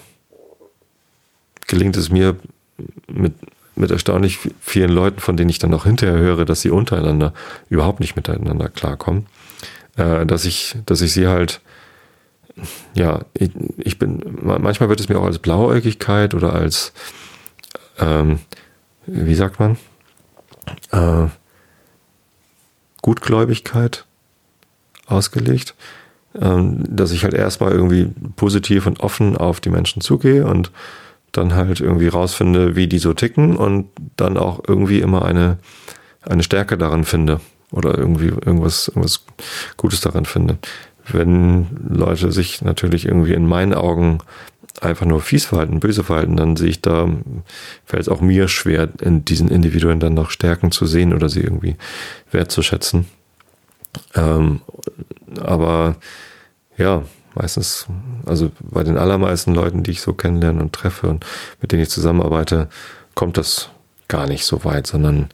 [1.67, 2.37] gelingt es mir
[3.07, 3.33] mit,
[3.75, 7.33] mit erstaunlich vielen Leuten, von denen ich dann auch hinterher höre, dass sie untereinander
[7.69, 9.27] überhaupt nicht miteinander klarkommen,
[9.97, 11.61] äh, dass ich, dass ich sie halt
[12.93, 16.93] ja, ich, ich, bin, manchmal wird es mir auch als Blauäugigkeit oder als,
[17.97, 18.39] ähm,
[19.07, 19.77] wie sagt man,
[20.91, 21.29] äh,
[23.03, 24.05] Gutgläubigkeit
[25.05, 25.75] ausgelegt,
[26.41, 30.71] ähm, dass ich halt erstmal irgendwie positiv und offen auf die Menschen zugehe und
[31.31, 35.59] dann halt irgendwie rausfinde, wie die so ticken und dann auch irgendwie immer eine,
[36.21, 37.39] eine Stärke daran finde
[37.71, 39.25] oder irgendwie irgendwas, irgendwas
[39.77, 40.57] Gutes daran finde.
[41.11, 44.19] Wenn Leute sich natürlich irgendwie in meinen Augen
[44.81, 47.07] einfach nur fies verhalten, böse verhalten, dann sehe ich da,
[47.85, 51.41] fällt es auch mir schwer, in diesen Individuen dann noch Stärken zu sehen oder sie
[51.41, 51.75] irgendwie
[52.31, 53.05] wertzuschätzen.
[54.15, 54.61] Ähm,
[55.39, 55.95] aber
[56.77, 57.03] ja,
[57.35, 57.87] meistens,
[58.25, 61.25] also bei den allermeisten Leuten, die ich so kennenlerne und treffe und
[61.61, 62.67] mit denen ich zusammenarbeite,
[63.15, 63.69] kommt das
[64.07, 65.29] gar nicht so weit, sondern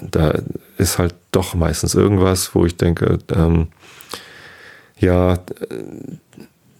[0.00, 0.34] da
[0.76, 3.68] ist halt doch meistens irgendwas, wo ich denke, ähm,
[4.98, 5.38] ja,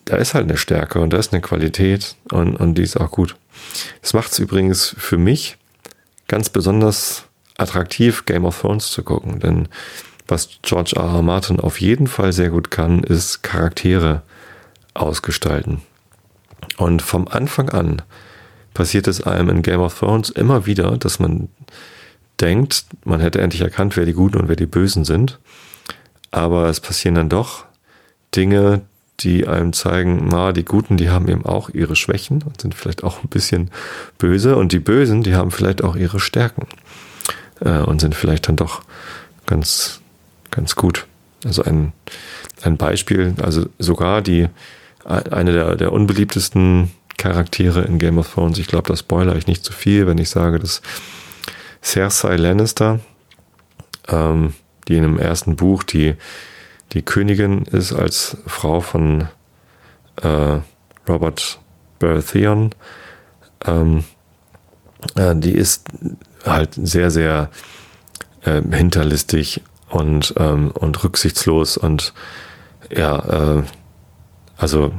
[0.04, 3.10] da ist halt eine Stärke und da ist eine Qualität und, und die ist auch
[3.10, 3.36] gut.
[4.00, 5.56] Das macht es übrigens für mich
[6.28, 7.24] ganz besonders
[7.56, 9.68] attraktiv, Game of Thrones zu gucken, denn
[10.28, 11.02] was George R.
[11.02, 11.22] R.
[11.22, 14.22] Martin auf jeden Fall sehr gut kann, ist Charaktere
[14.94, 15.82] ausgestalten.
[16.76, 18.02] Und vom Anfang an
[18.74, 21.48] passiert es einem in Game of Thrones immer wieder, dass man
[22.40, 25.38] denkt, man hätte endlich erkannt, wer die Guten und wer die Bösen sind.
[26.30, 27.64] Aber es passieren dann doch
[28.34, 28.82] Dinge,
[29.22, 33.04] die einem zeigen, na, die Guten, die haben eben auch ihre Schwächen und sind vielleicht
[33.04, 33.70] auch ein bisschen
[34.18, 36.66] böse und die Bösen, die haben vielleicht auch ihre Stärken
[37.60, 38.82] äh, und sind vielleicht dann doch
[39.46, 40.00] ganz,
[40.50, 41.06] ganz gut.
[41.44, 41.92] Also ein,
[42.62, 44.48] ein Beispiel, also sogar die,
[45.04, 49.64] eine der, der unbeliebtesten Charaktere in Game of Thrones, ich glaube, das spoilere ich nicht
[49.64, 50.82] zu viel, wenn ich sage, dass
[51.82, 53.00] Cersei Lannister,
[54.08, 54.54] ähm,
[54.88, 56.14] die in dem ersten Buch die
[56.92, 59.28] die Königin ist als Frau von
[60.22, 60.58] äh,
[61.08, 61.60] Robert
[61.98, 62.70] Baratheon.
[63.64, 64.04] Ähm,
[65.16, 65.86] äh, die ist
[66.44, 67.50] halt sehr, sehr
[68.42, 72.12] äh, hinterlistig und, ähm, und rücksichtslos und
[72.90, 73.62] ja, äh,
[74.56, 74.92] also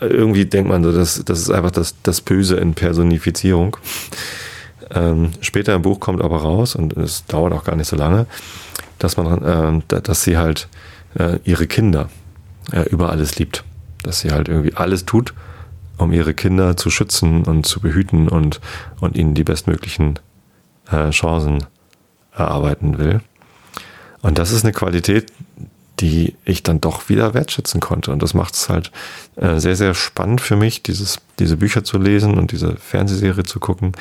[0.00, 3.76] äh, irgendwie denkt man so, das, das ist einfach das, das Böse in Personifizierung.
[4.90, 8.26] Ähm, später im Buch kommt aber raus, und es dauert auch gar nicht so lange,
[8.98, 10.68] dass man, äh, dass sie halt
[11.18, 12.08] äh, ihre Kinder
[12.72, 13.64] äh, über alles liebt.
[14.02, 15.34] Dass sie halt irgendwie alles tut,
[15.98, 18.60] um ihre Kinder zu schützen und zu behüten und,
[19.00, 20.18] und ihnen die bestmöglichen
[20.90, 21.64] äh, Chancen
[22.32, 23.20] erarbeiten will.
[24.22, 25.32] Und das ist eine Qualität,
[26.00, 28.10] die ich dann doch wieder wertschätzen konnte.
[28.10, 28.92] Und das macht es halt
[29.36, 33.60] äh, sehr, sehr spannend für mich, dieses, diese Bücher zu lesen und diese Fernsehserie zu
[33.60, 33.92] gucken,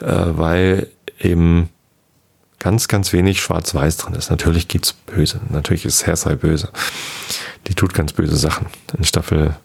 [0.00, 0.88] äh, weil
[1.20, 1.68] eben
[2.58, 4.30] ganz, ganz wenig Schwarz-Weiß drin ist.
[4.30, 5.40] Natürlich gibt's böse.
[5.50, 6.70] Natürlich ist Cersei böse.
[7.68, 8.66] Die tut ganz böse Sachen.
[8.96, 9.56] In Staffel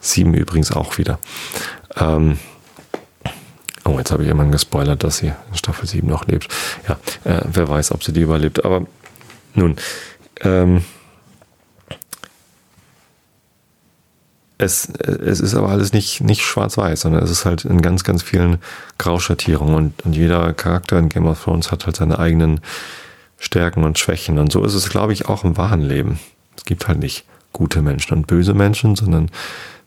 [0.00, 1.18] 7 übrigens auch wieder.
[1.96, 2.38] Ähm,
[3.24, 3.30] oh,
[3.96, 6.48] Oh, jetzt habe ich jemanden gespoilert, dass sie in Staffel 7 noch lebt.
[6.88, 8.64] Ja, äh, wer weiß, ob sie die überlebt.
[8.64, 8.84] Aber
[9.54, 9.76] nun,
[10.40, 10.84] ähm,
[14.58, 18.22] es, es ist aber alles nicht, nicht schwarz-weiß, sondern es ist halt in ganz, ganz
[18.22, 18.58] vielen
[18.98, 22.60] Grauschattierungen und, und jeder Charakter in Game of Thrones hat halt seine eigenen
[23.38, 24.38] Stärken und Schwächen.
[24.38, 26.18] Und so ist es, glaube ich, auch im wahren Leben.
[26.56, 29.30] Es gibt halt nicht gute Menschen und böse Menschen, sondern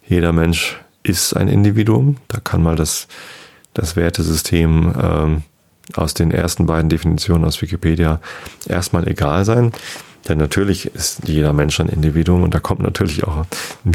[0.08, 2.18] jeder Mensch ist ein Individuum.
[2.28, 3.08] Da kann mal das,
[3.74, 5.44] das Wertesystem ähm,
[5.96, 8.20] aus den ersten beiden Definitionen aus Wikipedia
[8.68, 9.72] erstmal egal sein.
[10.28, 13.46] Denn natürlich ist jeder Mensch ein Individuum und da kommt natürlich auch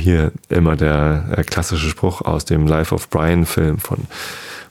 [0.01, 3.99] hier immer der äh, klassische Spruch aus dem Life of Brian Film von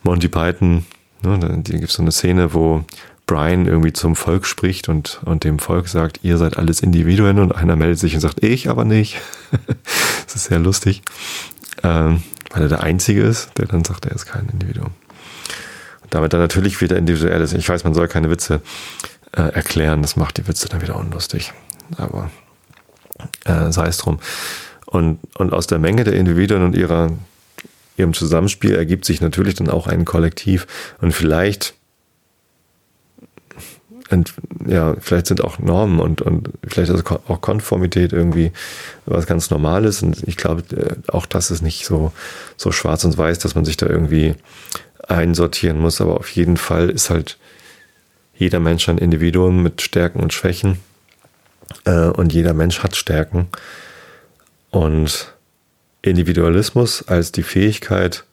[0.02, 0.86] Monty Python.
[1.22, 2.84] Ne, da gibt es so eine Szene, wo
[3.26, 7.56] Brian irgendwie zum Volk spricht und, und dem Volk sagt, ihr seid alles Individuen und
[7.56, 9.22] einer meldet sich und sagt, ich aber nicht.
[10.26, 11.04] das ist sehr lustig,
[11.84, 14.92] ähm, weil er der Einzige ist, der dann sagt, er ist kein Individuum.
[16.14, 17.54] Und damit dann natürlich wieder individuell ist.
[17.54, 18.62] Ich weiß, man soll keine Witze
[19.32, 21.54] äh, erklären, das macht die Witze dann wieder unlustig.
[21.98, 22.30] Aber
[23.46, 24.20] äh, sei es drum.
[24.86, 27.10] Und, und aus der Menge der Individuen und ihrer,
[27.98, 30.68] ihrem Zusammenspiel ergibt sich natürlich dann auch ein Kollektiv.
[31.02, 31.74] Und vielleicht
[34.68, 38.52] ja, vielleicht sind auch Normen und, und vielleicht ist auch Konformität irgendwie
[39.08, 40.04] was ganz Normales.
[40.04, 42.12] Und ich glaube, äh, auch das ist nicht so,
[42.56, 44.36] so schwarz und weiß, dass man sich da irgendwie
[45.08, 46.02] einsortieren muss.
[46.02, 47.38] Aber auf jeden Fall ist halt
[48.36, 50.80] jeder Mensch ein Individuum mit Stärken und Schwächen.
[51.86, 53.48] Äh, und jeder Mensch hat Stärken.
[54.72, 55.34] Und
[56.02, 58.26] Individualismus als die Fähigkeit,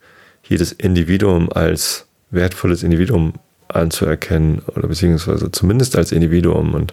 [0.43, 3.35] jedes Individuum als wertvolles Individuum
[3.69, 6.93] anzuerkennen oder beziehungsweise zumindest als Individuum und,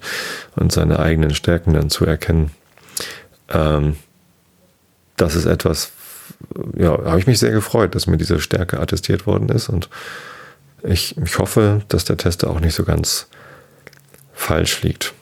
[0.56, 2.52] und seine eigenen Stärken dann zu erkennen.
[3.50, 3.96] Ähm,
[5.16, 5.92] das ist etwas,
[6.78, 9.90] ja, habe ich mich sehr gefreut, dass mir diese Stärke attestiert worden ist und
[10.84, 13.28] ich, ich hoffe, dass der Tester auch nicht so ganz
[14.34, 15.14] falsch liegt.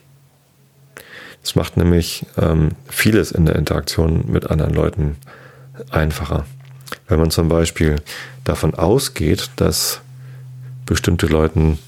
[1.43, 5.17] Es macht nämlich ähm, vieles in der Interaktion mit anderen Leuten
[5.91, 6.45] einfacher.
[7.07, 7.97] Wenn man zum Beispiel
[8.43, 10.01] davon ausgeht, dass
[10.85, 11.79] bestimmte Leuten,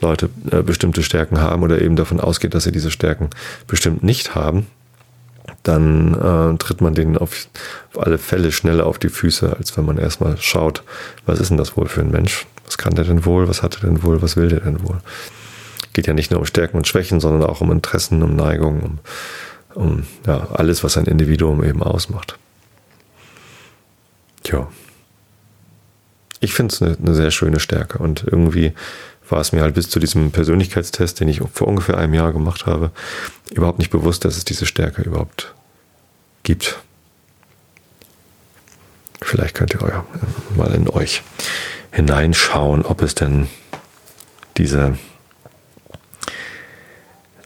[0.00, 3.30] Leute äh, bestimmte Stärken haben oder eben davon ausgeht, dass sie diese Stärken
[3.66, 4.66] bestimmt nicht haben,
[5.64, 7.48] dann äh, tritt man denen auf,
[7.92, 10.84] auf alle Fälle schneller auf die Füße, als wenn man erstmal schaut,
[11.26, 12.46] was ist denn das wohl für ein Mensch?
[12.64, 13.48] Was kann der denn wohl?
[13.48, 14.22] Was hat er denn wohl?
[14.22, 15.00] Was will der denn wohl?
[15.92, 19.00] Geht ja nicht nur um Stärken und Schwächen, sondern auch um Interessen, um Neigungen,
[19.74, 22.38] um, um ja, alles, was ein Individuum eben ausmacht.
[24.42, 24.68] Tja
[26.44, 28.72] ich finde es eine, eine sehr schöne Stärke und irgendwie
[29.28, 32.66] war es mir halt bis zu diesem Persönlichkeitstest, den ich vor ungefähr einem Jahr gemacht
[32.66, 32.90] habe,
[33.50, 35.54] überhaupt nicht bewusst, dass es diese Stärke überhaupt
[36.42, 36.78] gibt.
[39.22, 40.04] Vielleicht könnt ihr euer,
[40.56, 41.22] mal in euch
[41.90, 43.48] hineinschauen, ob es denn
[44.56, 44.98] diese,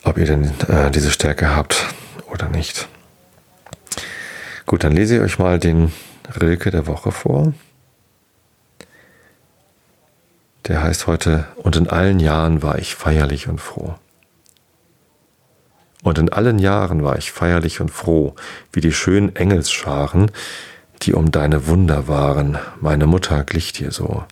[0.03, 1.87] ob ihr denn äh, diese Stärke habt
[2.31, 2.89] oder nicht.
[4.67, 5.93] Gut, dann lese ich euch mal den
[6.41, 7.55] Rilke der Woche vor.
[10.69, 13.95] Der heißt heute, und in allen Jahren war ich feierlich und froh.
[16.03, 18.35] Und in allen Jahren war ich feierlich und froh,
[18.73, 20.31] wie die schönen Engelsscharen,
[21.03, 24.25] die um deine Wunder waren, meine Mutter glich dir so.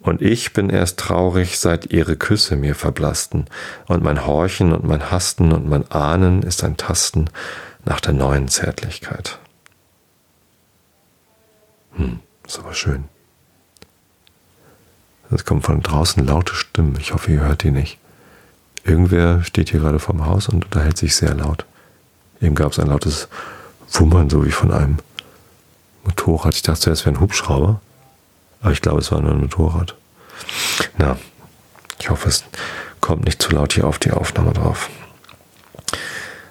[0.00, 3.44] Und ich bin erst traurig, seit ihre Küsse mir verblassten,
[3.86, 7.28] und mein Horchen und mein Hasten und mein Ahnen ist ein Tasten
[7.84, 9.38] nach der neuen Zärtlichkeit.
[11.96, 13.04] Hm, ist aber schön.
[15.30, 16.96] Es kommen von draußen laute Stimmen.
[16.98, 17.98] Ich hoffe, ihr hört die nicht.
[18.84, 21.64] Irgendwer steht hier gerade vorm Haus und unterhält sich sehr laut.
[22.40, 23.28] Eben gab es ein lautes
[23.92, 24.98] Wummern, so wie von einem
[26.04, 26.54] Motorrad.
[26.54, 27.80] Ich dachte zuerst wäre ein Hubschrauber,
[28.62, 29.94] aber ich glaube, es war nur ein Motorrad.
[30.98, 31.16] Na,
[32.00, 32.44] ich hoffe, es
[33.00, 34.88] kommt nicht zu laut hier auf die Aufnahme drauf.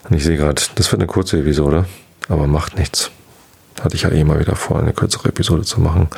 [0.08, 1.86] Und ich sehe gerade, das wird eine kurze Episode,
[2.30, 3.12] aber macht nichts.
[3.82, 6.10] Hatte ich ja eh mal wieder vor, eine kürzere Episode zu machen.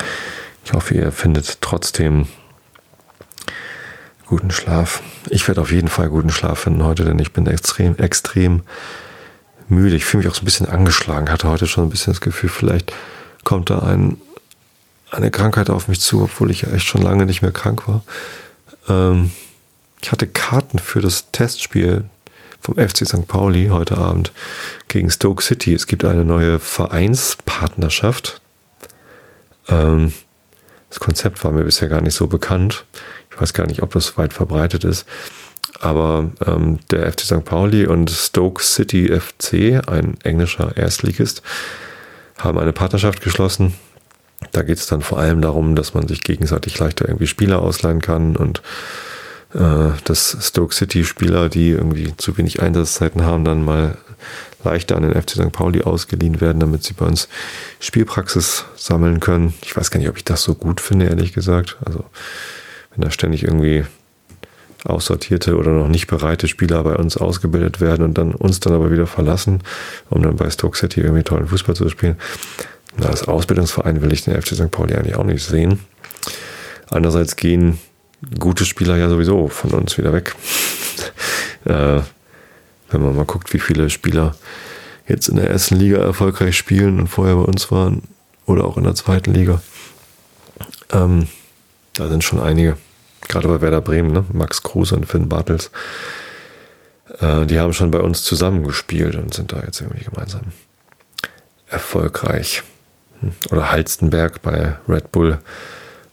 [0.64, 2.26] Ich hoffe, ihr findet trotzdem
[4.32, 5.02] guten Schlaf.
[5.28, 8.62] Ich werde auf jeden Fall guten Schlaf finden heute, denn ich bin extrem, extrem
[9.68, 9.94] müde.
[9.94, 12.48] Ich fühle mich auch so ein bisschen angeschlagen, hatte heute schon ein bisschen das Gefühl,
[12.48, 12.94] vielleicht
[13.44, 14.16] kommt da ein,
[15.10, 18.04] eine Krankheit auf mich zu, obwohl ich ja echt schon lange nicht mehr krank war.
[18.88, 19.32] Ähm,
[20.00, 22.04] ich hatte Karten für das Testspiel
[22.58, 23.28] vom FC St.
[23.28, 24.32] Pauli heute Abend
[24.88, 25.74] gegen Stoke City.
[25.74, 28.40] Es gibt eine neue Vereinspartnerschaft.
[29.68, 30.14] Ähm,
[30.88, 32.86] das Konzept war mir bisher gar nicht so bekannt.
[33.34, 35.06] Ich weiß gar nicht, ob das weit verbreitet ist.
[35.80, 37.44] Aber ähm, der FC St.
[37.44, 41.42] Pauli und Stoke City FC, ein englischer Erstligist,
[42.38, 43.74] haben eine Partnerschaft geschlossen
[44.52, 48.00] Da geht es dann vor allem darum, dass man sich gegenseitig leichter irgendwie Spieler ausleihen
[48.00, 48.62] kann und
[49.54, 53.96] äh, dass Stoke City Spieler, die irgendwie zu wenig Einsatzzeiten haben, dann mal
[54.64, 55.52] leichter an den FC St.
[55.52, 57.28] Pauli ausgeliehen werden, damit sie bei uns
[57.80, 59.54] Spielpraxis sammeln können.
[59.64, 61.76] Ich weiß gar nicht, ob ich das so gut finde, ehrlich gesagt.
[61.84, 62.04] Also
[62.94, 63.84] wenn da ständig irgendwie
[64.84, 68.90] aussortierte oder noch nicht bereite Spieler bei uns ausgebildet werden und dann uns dann aber
[68.90, 69.62] wieder verlassen,
[70.10, 72.16] um dann bei Stoke City irgendwie tollen Fußball zu spielen.
[72.96, 74.70] Na, als Ausbildungsverein will ich den FC St.
[74.70, 75.80] Pauli eigentlich auch nicht sehen.
[76.90, 77.78] Andererseits gehen
[78.38, 80.34] gute Spieler ja sowieso von uns wieder weg.
[81.64, 82.00] äh,
[82.90, 84.34] wenn man mal guckt, wie viele Spieler
[85.08, 88.02] jetzt in der ersten Liga erfolgreich spielen und vorher bei uns waren
[88.46, 89.62] oder auch in der zweiten Liga.
[90.92, 91.28] Ähm,
[91.94, 92.76] da sind schon einige.
[93.28, 94.24] Gerade bei Werder Bremen, ne?
[94.32, 95.70] Max Kruse und Finn Bartels.
[97.20, 100.42] Äh, die haben schon bei uns zusammengespielt und sind da jetzt irgendwie gemeinsam
[101.68, 102.62] erfolgreich.
[103.20, 103.32] Hm.
[103.50, 105.38] Oder Halstenberg bei Red Bull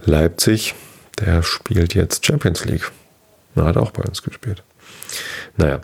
[0.01, 0.75] Leipzig.
[1.19, 2.91] Der spielt jetzt Champions League.
[3.55, 4.63] Er hat auch bei uns gespielt.
[5.57, 5.81] Naja,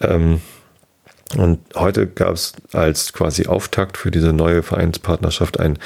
[0.00, 0.40] ähm,
[1.36, 5.78] und heute gab es als quasi Auftakt für diese neue Vereinspartnerschaft ein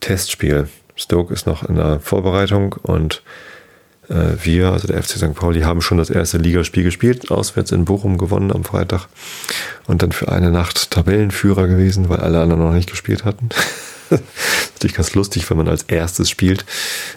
[0.00, 0.68] Testspiel.
[0.98, 3.22] Stoke ist noch in der Vorbereitung und
[4.08, 5.34] äh, wir, also der FC St.
[5.34, 9.06] Pauli, haben schon das erste Ligaspiel gespielt, auswärts in Bochum gewonnen am Freitag
[9.86, 13.48] und dann für eine Nacht Tabellenführer gewesen, weil alle anderen noch nicht gespielt hatten.
[14.10, 16.64] Natürlich ganz lustig, wenn man als erstes spielt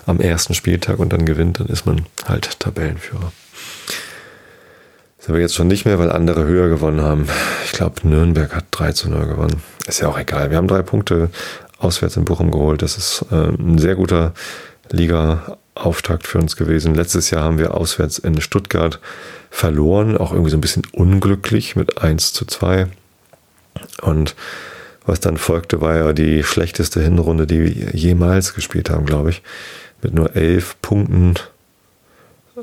[0.05, 3.31] am ersten Spieltag und dann gewinnt, dann ist man halt Tabellenführer.
[5.17, 7.27] Sind wir jetzt schon nicht mehr, weil andere höher gewonnen haben.
[7.65, 9.61] Ich glaube, Nürnberg hat 3 zu 0 gewonnen.
[9.85, 10.49] Ist ja auch egal.
[10.49, 11.29] Wir haben drei Punkte
[11.81, 12.81] auswärts in Bochum geholt.
[12.81, 14.33] Das ist äh, ein sehr guter
[14.89, 16.95] Liga-Auftakt für uns gewesen.
[16.95, 18.99] Letztes Jahr haben wir auswärts in Stuttgart
[19.49, 20.17] verloren.
[20.17, 22.87] Auch irgendwie so ein bisschen unglücklich mit 1 zu 2.
[24.01, 24.35] Und
[25.05, 29.41] was dann folgte, war ja die schlechteste Hinrunde, die wir jemals gespielt haben, glaube ich.
[30.01, 31.35] Mit nur 11 Punkten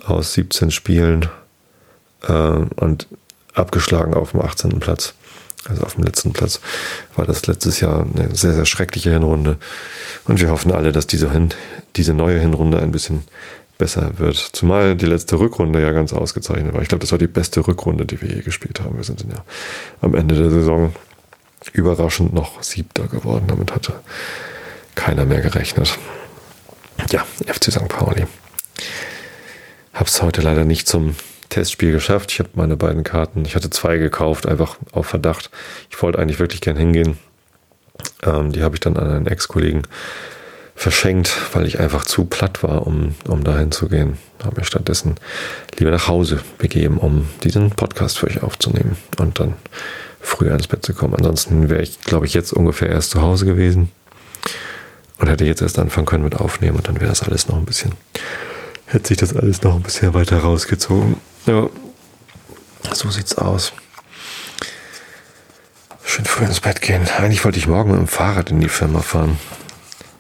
[0.05, 1.29] aus 17 Spielen
[2.23, 3.09] äh, und
[3.55, 4.81] abgeschlagen auf dem 18.
[4.81, 5.15] Platz.
[5.67, 6.61] Also auf dem letzten Platz
[7.17, 9.57] war das letztes Jahr eine sehr, sehr schreckliche Hinrunde.
[10.27, 11.51] Und wir hoffen alle, dass diese, Hin
[11.97, 13.25] diese neue Hinrunde ein bisschen
[13.77, 14.37] besser wird.
[14.37, 16.83] Zumal die letzte Rückrunde ja ganz ausgezeichnet war.
[16.83, 18.97] Ich glaube, das war die beste Rückrunde, die wir je gespielt haben.
[18.97, 19.45] Wir sind ja
[20.01, 20.93] am Ende der Saison
[21.73, 23.45] überraschend noch Siebter geworden.
[23.49, 23.95] Damit hatte
[24.95, 25.97] keiner mehr gerechnet.
[27.11, 27.89] Ja, FC St.
[27.89, 28.27] Pauli.
[29.95, 31.15] Hab's heute leider nicht zum
[31.49, 32.33] Testspiel geschafft.
[32.33, 35.51] Ich habe meine beiden Karten, ich hatte zwei gekauft, einfach auf Verdacht.
[35.91, 37.19] Ich wollte eigentlich wirklich gern hingehen.
[38.23, 39.83] Ähm, die habe ich dann an einen Ex-Kollegen
[40.79, 44.17] verschenkt, weil ich einfach zu platt war, um, um dahin zu gehen.
[44.45, 45.17] Habe mich stattdessen
[45.77, 49.55] lieber nach Hause begeben, um diesen Podcast für euch aufzunehmen und dann
[50.21, 51.15] früher ins Bett zu kommen.
[51.17, 53.91] Ansonsten wäre ich, glaube ich, jetzt ungefähr erst zu Hause gewesen
[55.19, 57.65] und hätte jetzt erst anfangen können mit Aufnehmen und dann wäre das alles noch ein
[57.65, 57.93] bisschen,
[58.87, 61.17] hätte sich das alles noch ein bisschen weiter rausgezogen.
[61.47, 61.69] Ja,
[62.93, 63.73] so sieht's aus.
[66.05, 67.07] Schön früh ins Bett gehen.
[67.19, 69.39] Eigentlich wollte ich morgen mit dem Fahrrad in die Firma fahren.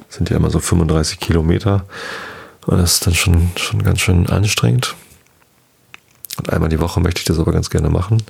[0.07, 1.87] Das sind ja immer so 35 Kilometer.
[2.66, 4.94] Und das ist dann schon, schon ganz schön anstrengend.
[6.37, 8.22] Und einmal die Woche möchte ich das aber ganz gerne machen.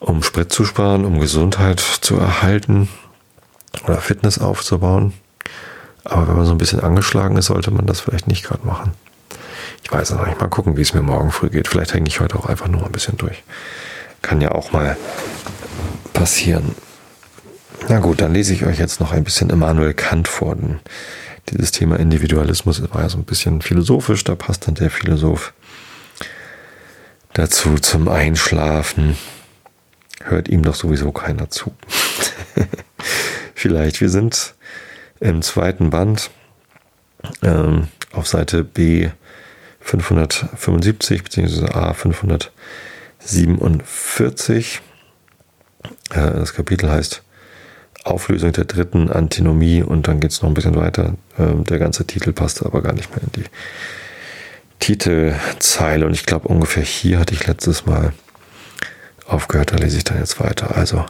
[0.00, 2.88] Um Sprit zu sparen, um Gesundheit zu erhalten
[3.84, 5.12] oder Fitness aufzubauen.
[6.04, 8.92] Aber wenn man so ein bisschen angeschlagen ist, sollte man das vielleicht nicht gerade machen.
[9.84, 10.40] Ich weiß noch nicht.
[10.40, 11.68] Mal gucken, wie es mir morgen früh geht.
[11.68, 13.44] Vielleicht hänge ich heute auch einfach nur ein bisschen durch.
[14.22, 14.96] Kann ja auch mal
[16.14, 16.74] passieren.
[17.88, 20.56] Na gut, dann lese ich euch jetzt noch ein bisschen Immanuel Kant vor.
[20.56, 20.80] Denn
[21.50, 24.24] dieses Thema Individualismus war ja so ein bisschen philosophisch.
[24.24, 25.52] Da passt dann der Philosoph
[27.34, 29.18] dazu zum Einschlafen.
[30.22, 31.74] Hört ihm doch sowieso keiner zu.
[33.54, 34.00] Vielleicht.
[34.00, 34.54] Wir sind
[35.20, 36.30] im zweiten Band
[37.42, 39.10] ähm, auf Seite B
[39.84, 41.70] 575 bzw.
[41.72, 44.80] A 547.
[46.10, 47.22] Äh, das Kapitel heißt
[48.02, 51.14] Auflösung der dritten Antinomie und dann geht es noch ein bisschen weiter.
[51.38, 53.44] Ähm, der ganze Titel passt aber gar nicht mehr in die
[54.80, 58.12] Titelzeile und ich glaube ungefähr hier hatte ich letztes Mal
[59.26, 60.76] aufgehört, da lese ich dann jetzt weiter.
[60.76, 61.04] Also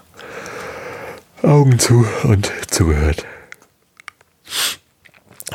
[1.43, 3.25] Augen zu und zugehört.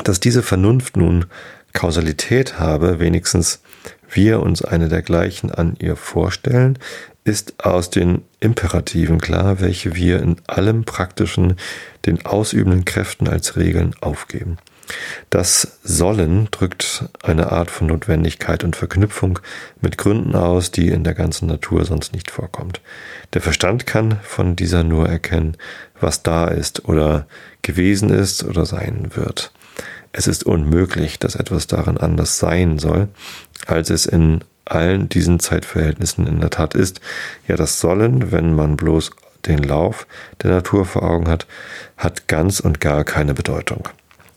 [0.04, 1.26] Dass diese Vernunft nun
[1.72, 3.62] Kausalität habe, wenigstens
[4.08, 6.78] wir uns eine dergleichen an ihr vorstellen,
[7.24, 11.56] ist aus den Imperativen klar, welche wir in allem Praktischen
[12.06, 14.58] den ausübenden Kräften als Regeln aufgeben.
[15.28, 19.38] Das Sollen drückt eine Art von Notwendigkeit und Verknüpfung
[19.80, 22.80] mit Gründen aus, die in der ganzen Natur sonst nicht vorkommt.
[23.32, 25.56] Der Verstand kann von dieser nur erkennen,
[26.00, 27.26] was da ist oder
[27.62, 29.52] gewesen ist oder sein wird.
[30.12, 33.08] Es ist unmöglich, dass etwas darin anders sein soll,
[33.66, 37.00] als es in allen diesen Zeitverhältnissen in der Tat ist.
[37.46, 39.10] Ja, das Sollen, wenn man bloß
[39.46, 40.06] den Lauf
[40.42, 41.46] der Natur vor Augen hat,
[41.96, 43.88] hat ganz und gar keine Bedeutung.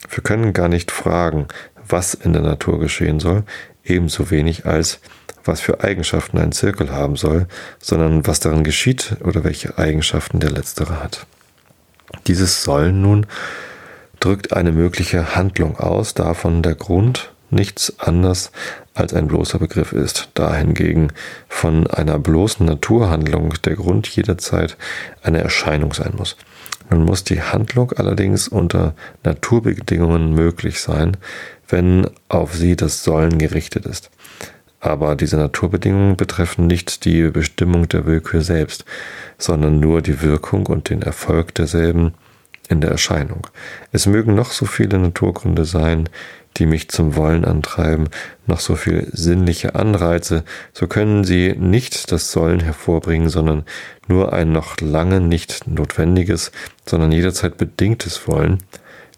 [0.09, 1.47] Wir können gar nicht fragen,
[1.87, 3.43] was in der Natur geschehen soll,
[3.83, 4.99] ebenso wenig als
[5.45, 7.47] was für Eigenschaften ein Zirkel haben soll,
[7.79, 11.25] sondern was darin geschieht oder welche Eigenschaften der letztere hat.
[12.27, 13.25] Dieses Sollen nun
[14.23, 18.51] drückt eine mögliche Handlung aus, davon der Grund nichts anders
[18.93, 21.09] als ein bloßer Begriff ist, da hingegen
[21.49, 24.77] von einer bloßen Naturhandlung der Grund jederzeit
[25.21, 26.37] eine Erscheinung sein muss.
[26.89, 28.93] Nun muss die Handlung allerdings unter
[29.23, 31.17] Naturbedingungen möglich sein,
[31.67, 34.09] wenn auf sie das Sollen gerichtet ist.
[34.79, 38.85] Aber diese Naturbedingungen betreffen nicht die Bestimmung der Willkür selbst,
[39.37, 42.13] sondern nur die Wirkung und den Erfolg derselben
[42.73, 43.47] in der Erscheinung.
[43.91, 46.09] Es mögen noch so viele Naturgründe sein,
[46.57, 48.09] die mich zum Wollen antreiben,
[48.45, 50.43] noch so viel sinnliche Anreize,
[50.73, 53.63] so können sie nicht das Sollen hervorbringen, sondern
[54.07, 56.51] nur ein noch lange nicht notwendiges,
[56.85, 58.59] sondern jederzeit bedingtes Wollen,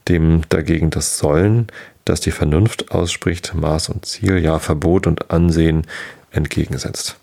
[0.07, 1.67] dem dagegen das Sollen,
[2.05, 5.87] das die Vernunft ausspricht, Maß und Ziel, ja Verbot und Ansehen
[6.31, 7.17] entgegensetzt.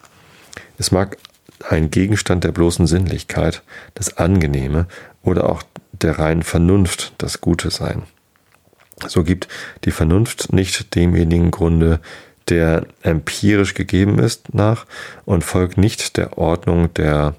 [0.78, 1.16] Es mag
[1.68, 3.62] ein Gegenstand der bloßen Sinnlichkeit,
[3.95, 4.87] das Angenehme
[5.22, 5.62] oder auch
[6.03, 8.03] der reinen Vernunft das Gute sein.
[9.07, 9.48] So gibt
[9.84, 12.00] die Vernunft nicht demjenigen Grunde,
[12.48, 14.86] der empirisch gegeben ist, nach
[15.24, 17.34] und folgt nicht der Ordnung der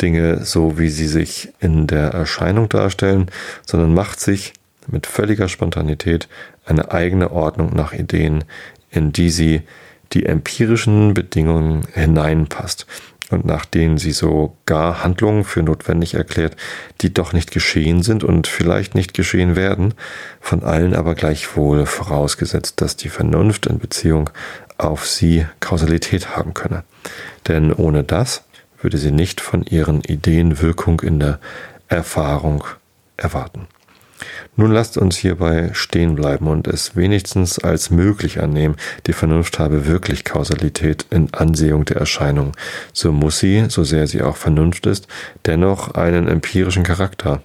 [0.00, 3.30] Dinge so, wie sie sich in der Erscheinung darstellen,
[3.66, 4.54] sondern macht sich
[4.86, 6.28] mit völliger Spontanität
[6.64, 8.44] eine eigene Ordnung nach Ideen,
[8.90, 9.62] in die sie
[10.12, 12.86] die empirischen Bedingungen hineinpasst
[13.30, 16.56] und nach denen sie sogar Handlungen für notwendig erklärt,
[17.00, 19.94] die doch nicht geschehen sind und vielleicht nicht geschehen werden,
[20.40, 24.30] von allen aber gleichwohl vorausgesetzt, dass die Vernunft in Beziehung
[24.78, 26.84] auf sie Kausalität haben könne.
[27.48, 28.44] Denn ohne das
[28.80, 31.38] würde sie nicht von ihren Ideen Wirkung in der
[31.88, 32.64] Erfahrung
[33.16, 33.66] erwarten.
[34.56, 39.86] Nun lasst uns hierbei stehen bleiben und es wenigstens als möglich annehmen, die Vernunft habe
[39.86, 42.52] wirklich Kausalität in Ansehung der Erscheinung.
[42.92, 45.06] So muss sie, so sehr sie auch Vernunft ist,
[45.46, 47.42] dennoch einen empirischen Charakter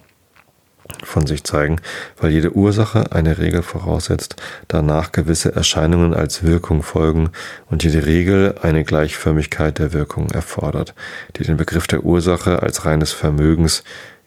[1.02, 1.80] von sich zeigen,
[2.18, 4.36] weil jede Ursache eine Regel voraussetzt,
[4.68, 7.30] danach gewisse Erscheinungen als Wirkung folgen
[7.70, 10.94] und jede Regel eine Gleichförmigkeit der Wirkung erfordert,
[11.36, 13.84] die den Begriff der Ursache als reines Vermögens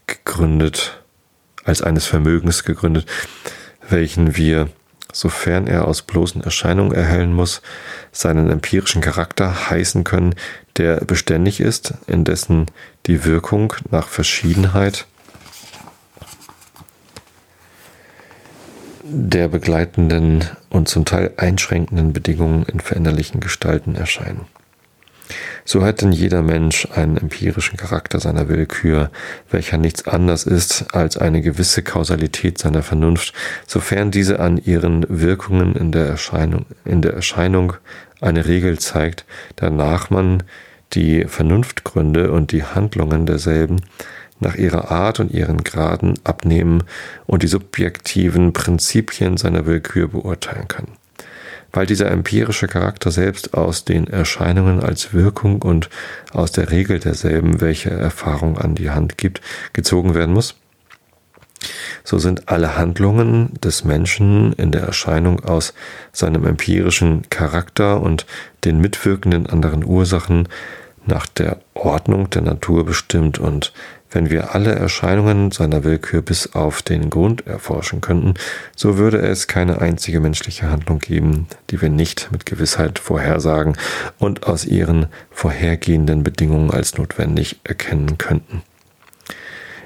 [0.08, 1.02] gegründet
[1.70, 3.06] als eines Vermögens gegründet,
[3.88, 4.70] welchen wir,
[5.14, 7.62] sofern er aus bloßen Erscheinungen erhellen muss,
[8.12, 10.36] seinen empirischen Charakter heißen können,
[10.78, 12.66] der beständig ist, indessen
[13.06, 15.06] die Wirkung nach Verschiedenheit
[19.04, 24.46] der begleitenden und zum Teil einschränkenden Bedingungen in veränderlichen Gestalten erscheinen.
[25.66, 29.12] So hat denn jeder Mensch einen empirischen Charakter seiner Willkür,
[29.50, 33.34] welcher nichts anders ist als eine gewisse Kausalität seiner Vernunft,
[33.68, 37.74] sofern diese an ihren Wirkungen in der Erscheinung, in der Erscheinung
[38.22, 39.26] eine Regel zeigt,
[39.56, 40.44] danach man
[40.94, 43.82] die Vernunftgründe und die Handlungen derselben
[44.40, 46.84] nach ihrer Art und ihren Graden abnehmen
[47.28, 50.99] und die subjektiven Prinzipien seiner Willkür beurteilen kann
[51.72, 55.90] weil dieser empirische Charakter selbst aus den Erscheinungen als Wirkung und
[56.32, 59.42] aus der Regel derselben, welche Erfahrung an die Hand gibt,
[59.74, 60.56] gezogen werden muss.
[62.04, 65.74] So sind alle Handlungen des Menschen in der Erscheinung aus
[66.14, 68.26] seinem empirischen Charakter und
[68.64, 70.48] den mitwirkenden anderen Ursachen
[71.06, 73.74] nach der Ordnung der Natur bestimmt und
[74.12, 78.34] wenn wir alle Erscheinungen seiner Willkür bis auf den Grund erforschen könnten,
[78.76, 83.78] so würde es keine einzige menschliche Handlung geben, die wir nicht mit Gewissheit vorhersagen
[84.18, 88.64] und aus ihren vorhergehenden Bedingungen als notwendig erkennen könnten.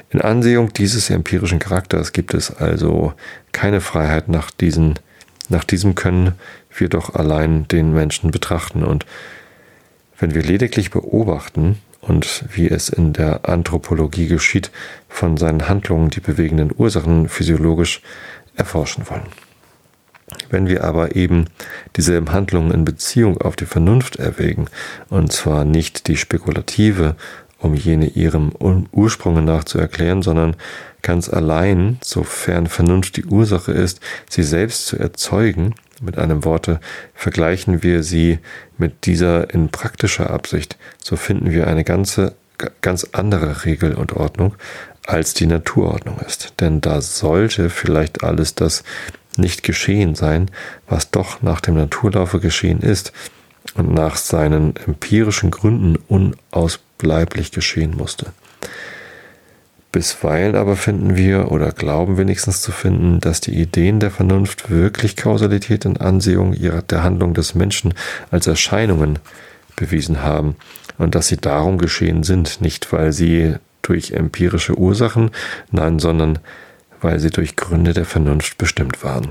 [0.10, 3.14] In Ansehung dieses empirischen Charakters gibt es also
[3.52, 5.00] keine Freiheit nach, diesen,
[5.50, 6.34] nach diesem können
[6.76, 9.06] wir doch allein den Menschen betrachten und
[10.20, 14.72] wenn wir lediglich beobachten, und wie es in der Anthropologie geschieht,
[15.08, 18.02] von seinen Handlungen die bewegenden Ursachen physiologisch
[18.56, 19.28] erforschen wollen.
[20.50, 21.46] Wenn wir aber eben
[21.96, 24.68] dieselben Handlungen in Beziehung auf die Vernunft erwägen,
[25.10, 27.16] und zwar nicht die spekulative
[27.64, 28.52] um jene ihrem
[28.92, 30.56] Ursprunge nach zu erklären, sondern
[31.02, 35.74] ganz allein, sofern Vernunft die Ursache ist, sie selbst zu erzeugen.
[36.04, 36.82] Mit einem Worte
[37.14, 38.40] vergleichen wir sie
[38.78, 42.36] mit dieser in praktischer Absicht, so finden wir eine ganze,
[42.82, 44.56] ganz andere Regel und Ordnung,
[45.06, 46.56] als die Naturordnung ist.
[46.60, 48.84] Denn da sollte vielleicht alles das
[49.38, 50.52] nicht geschehen sein,
[50.88, 53.14] was doch nach dem Naturlaufe geschehen ist
[53.76, 58.34] und nach seinen empirischen Gründen unausbleiblich geschehen musste.
[59.94, 65.16] Bisweilen aber finden wir oder glauben wenigstens zu finden, dass die Ideen der Vernunft wirklich
[65.16, 67.94] Kausalität und Ansehung ihrer, der Handlung des Menschen
[68.32, 69.20] als Erscheinungen
[69.76, 70.56] bewiesen haben
[70.98, 75.30] und dass sie darum geschehen sind, nicht weil sie durch empirische Ursachen,
[75.70, 76.40] nein, sondern
[77.00, 79.30] weil sie durch Gründe der Vernunft bestimmt waren.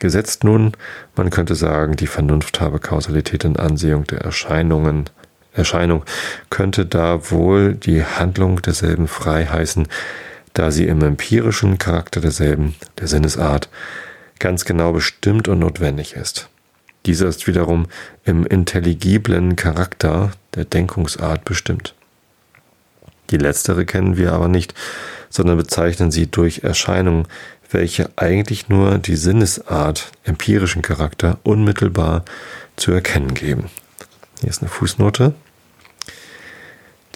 [0.00, 0.72] Gesetzt nun,
[1.16, 5.08] man könnte sagen, die Vernunft habe Kausalität und Ansehung der Erscheinungen.
[5.58, 6.04] Erscheinung
[6.50, 9.88] könnte da wohl die Handlung derselben frei heißen,
[10.54, 13.68] da sie im empirischen Charakter derselben, der Sinnesart,
[14.38, 16.48] ganz genau bestimmt und notwendig ist.
[17.06, 17.86] Dieser ist wiederum
[18.24, 21.94] im intelligiblen Charakter der Denkungsart bestimmt.
[23.30, 24.74] Die letztere kennen wir aber nicht,
[25.30, 27.26] sondern bezeichnen sie durch Erscheinungen,
[27.70, 32.24] welche eigentlich nur die Sinnesart, empirischen Charakter unmittelbar
[32.76, 33.70] zu erkennen geben.
[34.40, 35.34] Hier ist eine Fußnote.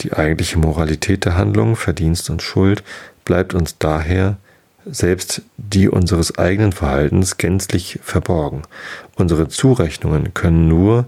[0.01, 2.83] Die eigentliche Moralität der Handlung, Verdienst und Schuld
[3.25, 4.37] bleibt uns daher
[4.85, 8.63] selbst die unseres eigenen Verhaltens gänzlich verborgen.
[9.15, 11.07] Unsere Zurechnungen können nur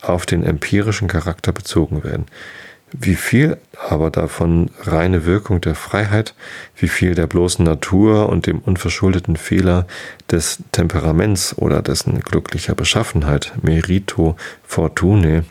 [0.00, 2.26] auf den empirischen Charakter bezogen werden.
[2.92, 3.58] Wie viel
[3.88, 6.34] aber davon reine Wirkung der Freiheit,
[6.76, 9.86] wie viel der bloßen Natur und dem unverschuldeten Fehler
[10.30, 15.44] des Temperaments oder dessen glücklicher Beschaffenheit, Merito Fortune,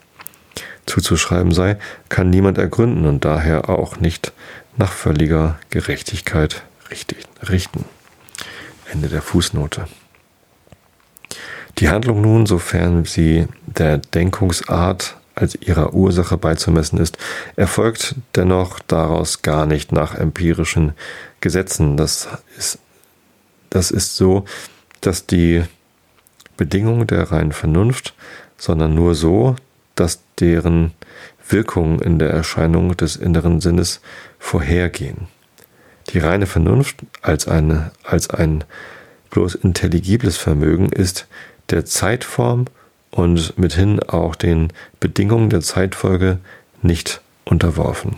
[0.86, 1.77] zuzuschreiben sei,
[2.09, 4.33] kann niemand ergründen und daher auch nicht
[4.77, 6.63] nach völliger Gerechtigkeit
[7.49, 7.86] richten.
[8.91, 9.88] Ende der Fußnote.
[11.79, 17.17] Die Handlung nun, sofern sie der Denkungsart als ihrer Ursache beizumessen ist,
[17.57, 20.93] erfolgt dennoch daraus gar nicht nach empirischen
[21.41, 21.97] Gesetzen.
[21.97, 22.79] Das ist,
[23.69, 24.45] das ist so,
[25.01, 25.63] dass die
[26.55, 28.13] Bedingung der reinen Vernunft,
[28.57, 29.57] sondern nur so,
[29.95, 30.93] dass deren
[31.47, 34.01] Wirkungen in der Erscheinung des inneren Sinnes
[34.39, 35.27] vorhergehen.
[36.09, 38.63] Die reine Vernunft als, eine, als ein
[39.31, 41.27] bloß intelligibles Vermögen ist
[41.69, 42.65] der Zeitform
[43.11, 46.39] und mithin auch den Bedingungen der Zeitfolge
[46.81, 48.17] nicht unterworfen.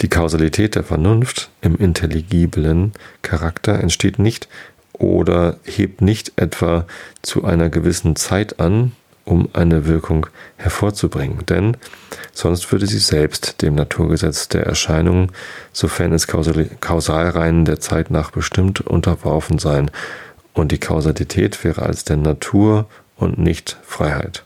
[0.00, 2.92] Die Kausalität der Vernunft im intelligiblen
[3.22, 4.48] Charakter entsteht nicht
[4.98, 6.86] oder hebt nicht etwa
[7.22, 8.92] zu einer gewissen Zeit an,
[9.24, 10.26] um eine Wirkung
[10.56, 11.76] hervorzubringen, denn
[12.32, 15.32] sonst würde sie selbst dem Naturgesetz der Erscheinungen,
[15.72, 19.90] sofern es Kausalreihen der Zeit nach bestimmt, unterworfen sein
[20.54, 22.86] und die Kausalität wäre als der Natur
[23.16, 24.44] und nicht Freiheit.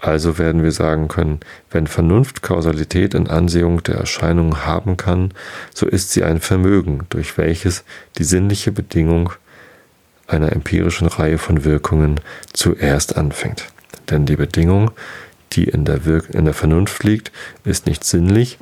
[0.00, 1.40] Also werden wir sagen können,
[1.70, 5.32] wenn Vernunft Kausalität in Ansehung der Erscheinung haben kann,
[5.74, 7.84] so ist sie ein Vermögen, durch welches
[8.16, 9.32] die sinnliche Bedingung
[10.28, 12.20] einer empirischen Reihe von Wirkungen
[12.52, 13.64] zuerst anfängt.
[14.10, 14.92] Denn die Bedingung,
[15.52, 17.32] die in der, Wirk in der Vernunft liegt,
[17.64, 18.58] ist nicht sinnlich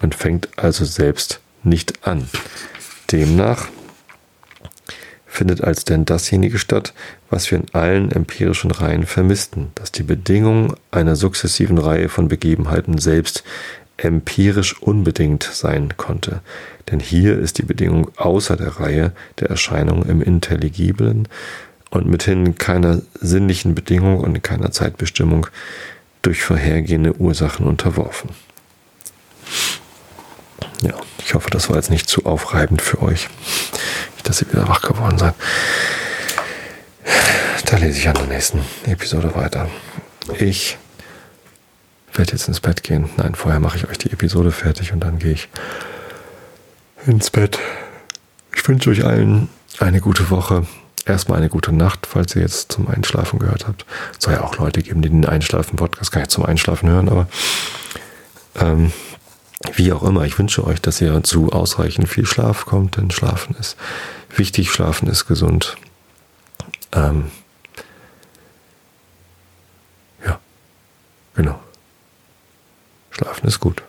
[0.00, 2.28] und fängt also selbst nicht an.
[3.10, 3.68] Demnach
[5.38, 6.92] findet als denn dasjenige statt,
[7.30, 12.98] was wir in allen empirischen Reihen vermissten, dass die Bedingung einer sukzessiven Reihe von Begebenheiten
[12.98, 13.44] selbst
[13.96, 16.40] empirisch unbedingt sein konnte.
[16.90, 21.28] Denn hier ist die Bedingung außer der Reihe der Erscheinungen im Intelligiblen
[21.90, 25.46] und mithin keiner sinnlichen Bedingung und keiner Zeitbestimmung
[26.22, 28.30] durch vorhergehende Ursachen unterworfen.
[30.82, 33.28] Ja, ich hoffe, das war jetzt nicht zu aufreibend für euch
[34.28, 35.34] dass ihr wieder wach geworden seid.
[37.64, 39.68] Da lese ich an der nächsten Episode weiter.
[40.38, 40.78] Ich
[42.12, 43.10] werde jetzt ins Bett gehen.
[43.16, 45.48] Nein, vorher mache ich euch die Episode fertig und dann gehe ich
[47.06, 47.58] ins Bett.
[48.54, 49.48] Ich wünsche euch allen
[49.78, 50.66] eine gute Woche.
[51.06, 53.86] Erstmal eine gute Nacht, falls ihr jetzt zum Einschlafen gehört habt.
[54.18, 57.28] Es soll ja auch Leute geben, die den Einschlafen-Podcast gar nicht zum Einschlafen hören, aber
[58.56, 58.92] ähm,
[59.74, 63.56] wie auch immer, ich wünsche euch, dass ihr zu ausreichend viel Schlaf kommt, denn Schlafen
[63.58, 63.76] ist
[64.30, 65.76] wichtig, Schlafen ist gesund.
[66.92, 67.30] Ähm,
[70.24, 70.40] ja,
[71.34, 71.60] genau.
[73.10, 73.82] Schlafen ist gut.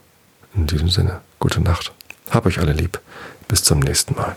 [0.56, 1.94] In diesem Sinne, gute Nacht.
[2.30, 3.00] Hab euch alle lieb.
[3.48, 4.36] Bis zum nächsten Mal.